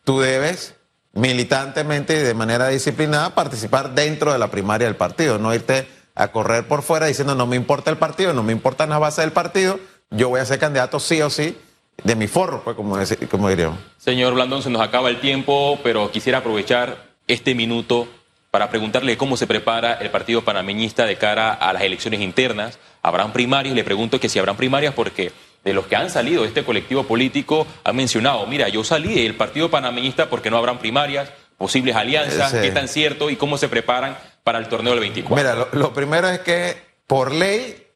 tú 0.05 0.21
debes 0.21 0.75
militantemente 1.13 2.15
y 2.15 2.21
de 2.21 2.35
manera 2.35 2.69
disciplinada 2.69 3.35
participar 3.35 3.95
dentro 3.95 4.33
de 4.33 4.39
la 4.39 4.51
primaria 4.51 4.87
del 4.87 4.97
partido, 4.97 5.39
no 5.39 5.55
irte 5.55 5.87
a 6.21 6.33
correr 6.33 6.69
por 6.69 6.83
fuera 6.83 7.07
diciendo 7.07 7.35
no 7.35 7.47
me 7.47 7.57
importa 7.57 7.91
el 7.91 7.97
partido, 7.97 8.35
no 8.35 8.43
me 8.43 8.53
importa 8.53 8.87
la 8.87 8.99
base 8.99 9.23
del 9.23 9.33
partido, 9.33 9.81
yo 10.11 10.29
voy 10.29 10.41
a 10.41 10.45
ser 10.45 10.59
candidato 10.59 11.01
sí 11.01 11.23
o 11.23 11.31
sí 11.31 11.57
de 12.05 12.15
mi 12.15 12.27
forro, 12.29 12.63
pues 12.63 12.77
como, 12.77 12.99
como 13.31 13.49
diríamos. 13.49 13.79
Señor 13.97 14.35
Blandón, 14.35 14.63
se 14.63 14.69
nos 14.69 14.83
acaba 14.83 15.09
el 15.09 15.19
tiempo, 15.21 15.79
pero 15.83 16.11
quisiera 16.11 16.39
aprovechar 16.39 17.09
este 17.27 17.55
minuto 17.55 18.07
para 18.51 18.69
preguntarle 18.69 19.17
cómo 19.17 19.39
se 19.39 19.47
prepara 19.47 19.95
el 19.95 20.11
partido 20.11 20.43
panameñista 20.43 21.07
de 21.07 21.17
cara 21.17 21.55
a 21.55 21.73
las 21.73 21.83
elecciones 21.83 22.21
internas. 22.21 22.79
¿Habrán 23.03 23.33
primarias? 23.33 23.75
Le 23.75 23.85
pregunto 23.85 24.21
que 24.21 24.29
si 24.29 24.39
habrán 24.39 24.57
primarias 24.57 24.93
porque 24.93 25.33
de 25.65 25.73
los 25.73 25.87
que 25.87 25.97
han 25.97 26.11
salido 26.11 26.43
de 26.43 26.49
este 26.49 26.65
colectivo 26.65 27.05
político 27.05 27.67
han 27.83 27.97
mencionado, 27.97 28.47
mira, 28.47 28.69
yo 28.69 28.85
salí 28.85 29.23
del 29.23 29.37
partido 29.37 29.71
panameñista 29.71 30.29
porque 30.29 30.51
no 30.51 30.59
habrán 30.59 30.79
primarias, 30.79 31.31
posibles 31.57 31.97
alianzas, 31.97 32.53
qué 32.53 32.71
tan 32.73 32.89
cierto 32.89 33.31
y 33.31 33.37
cómo 33.37 33.57
se 33.57 33.69
preparan 33.69 34.17
para 34.45 34.59
el 34.59 34.69
torneo 34.69 34.93
del 34.93 35.01
24. 35.01 35.37
Mira, 35.37 35.69
lo, 35.73 35.93
primero 35.93 36.29
es 36.29 36.41
que 36.41 36.83
por 37.07 37.33
ley, 37.33 37.87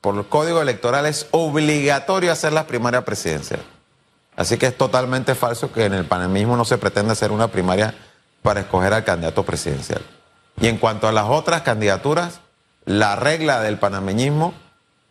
por 0.00 0.16
el 0.16 0.26
código 0.26 0.60
electoral, 0.60 1.06
es 1.06 1.28
obligatorio 1.30 2.32
hacer 2.32 2.52
las 2.52 2.64
primarias 2.64 3.04
presidenciales. 3.04 3.66
Así 4.36 4.58
que 4.58 4.66
es 4.66 4.76
totalmente 4.76 5.34
falso 5.34 5.72
que 5.72 5.86
en 5.86 5.94
el 5.94 6.04
panameñismo 6.04 6.56
no 6.56 6.64
se 6.64 6.78
pretende 6.78 7.12
hacer 7.12 7.32
una 7.32 7.48
primaria 7.48 7.94
para 8.42 8.60
escoger 8.60 8.92
al 8.92 9.04
candidato 9.04 9.44
presidencial. 9.44 10.02
Y 10.60 10.68
en 10.68 10.78
cuanto 10.78 11.08
a 11.08 11.12
las 11.12 11.26
otras 11.26 11.62
candidaturas, 11.62 12.40
la 12.84 13.16
regla 13.16 13.60
del 13.60 13.78
panameñismo 13.78 14.54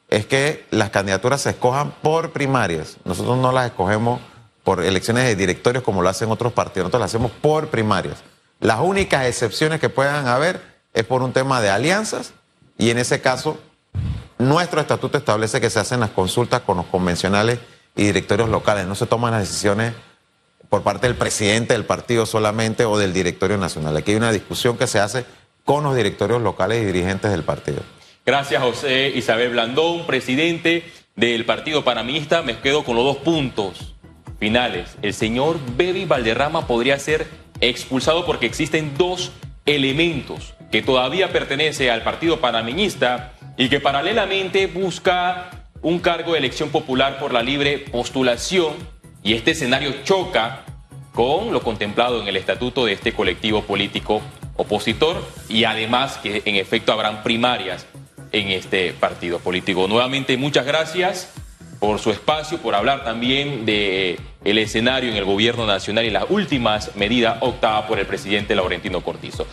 es 0.10 0.26
que 0.26 0.66
las 0.70 0.92
candidaturas 0.92 1.42
se 1.42 1.52
escojan 1.52 1.92
por 2.02 2.32
primarias. 2.32 2.98
Nosotros 3.04 3.38
no 3.38 3.52
las 3.52 3.66
escogemos 3.68 4.22
por 4.64 4.84
elecciones 4.84 5.26
de 5.26 5.36
directorios 5.36 5.84
como 5.84 6.02
lo 6.02 6.10
hacen 6.10 6.32
otros 6.32 6.54
partidos, 6.54 6.86
nosotros 6.86 7.02
las 7.02 7.12
hacemos 7.12 7.32
por 7.32 7.68
primarias. 7.68 8.24
Las 8.66 8.80
únicas 8.80 9.28
excepciones 9.28 9.80
que 9.80 9.90
puedan 9.90 10.28
haber 10.28 10.60
es 10.92 11.04
por 11.04 11.22
un 11.22 11.34
tema 11.34 11.62
de 11.62 11.70
alianzas 11.70 12.34
y 12.80 12.90
en 12.90 12.98
ese 12.98 13.22
caso 13.22 13.60
nuestro 14.40 14.82
estatuto 14.82 15.20
establece 15.20 15.62
que 15.62 15.70
se 15.70 15.78
hacen 15.78 16.00
las 16.00 16.10
consultas 16.10 16.62
con 16.62 16.78
los 16.78 16.88
convencionales 16.88 17.60
y 17.96 18.06
directorios 18.06 18.50
locales, 18.50 18.88
no 18.88 18.96
se 18.96 19.06
toman 19.06 19.34
las 19.34 19.42
decisiones 19.42 19.94
por 20.68 20.82
parte 20.82 21.06
del 21.06 21.16
presidente 21.16 21.74
del 21.74 21.86
partido 21.86 22.26
solamente 22.26 22.86
o 22.86 22.98
del 22.98 23.14
directorio 23.14 23.56
nacional. 23.58 23.96
Aquí 23.98 24.14
hay 24.14 24.18
una 24.18 24.32
discusión 24.32 24.80
que 24.80 24.88
se 24.88 25.00
hace 25.00 25.28
con 25.64 25.84
los 25.84 25.96
directorios 25.96 26.42
locales 26.42 26.82
y 26.82 26.86
dirigentes 26.86 27.30
del 27.30 27.44
partido. 27.44 27.84
Gracias, 28.26 28.64
José 28.64 29.10
Isabel 29.10 29.52
Blandón, 29.52 30.08
presidente 30.08 30.92
del 31.16 31.46
Partido 31.46 31.84
Panamista. 31.84 32.42
Me 32.42 32.58
quedo 32.58 32.84
con 32.84 32.96
los 32.96 33.06
dos 33.06 33.18
puntos 33.18 33.94
finales. 34.40 34.90
El 35.04 35.14
señor 35.14 35.60
Baby 35.78 36.06
Valderrama 36.06 36.66
podría 36.66 36.98
ser 36.98 37.45
expulsado 37.62 38.26
porque 38.26 38.46
existen 38.46 38.98
dos 38.98 39.32
elementos 39.66 40.54
que 40.72 40.82
todavía 40.82 41.32
pertenece 41.32 41.90
al 41.90 42.04
Partido 42.04 42.40
Panameñista 42.40 43.34
y 43.58 43.70
que 43.70 43.80
paralelamente 43.80 44.68
busca 44.68 45.50
un 45.82 46.00
cargo 46.00 46.34
de 46.34 46.40
elección 46.40 46.70
popular 46.70 47.20
por 47.20 47.34
la 47.34 47.44
libre 47.44 47.80
postulación 47.80 48.74
y 49.24 49.34
este 49.34 49.52
escenario 49.52 49.94
choca 50.04 50.64
con 51.14 51.54
lo 51.54 51.62
contemplado 51.62 52.22
en 52.22 52.28
el 52.28 52.36
estatuto 52.36 52.86
de 52.86 52.94
este 52.94 53.14
colectivo 53.14 53.64
político 53.64 54.22
opositor 54.58 55.24
y 55.50 55.64
además 55.64 56.18
que 56.18 56.42
en 56.46 56.56
efecto 56.56 56.92
habrán 56.92 57.24
primarias 57.24 57.86
en 58.32 58.50
este 58.50 58.94
partido 58.94 59.40
político. 59.40 59.88
Nuevamente 59.88 60.38
muchas 60.38 60.66
gracias 60.66 61.34
por 61.80 62.00
su 62.00 62.12
espacio, 62.12 62.58
por 62.58 62.76
hablar 62.76 63.04
también 63.04 63.66
de 63.66 64.20
el 64.46 64.60
escenario 64.60 65.10
en 65.10 65.18
el 65.18 65.26
gobierno 65.26 65.66
nacional 65.66 66.06
y 66.06 66.12
las 66.12 66.26
últimas 66.30 66.96
medidas 66.96 67.38
optadas 67.42 67.86
por 67.86 68.00
el 68.00 68.06
presidente 68.06 68.56
Laurentino 68.56 69.02
Cortizo. 69.02 69.46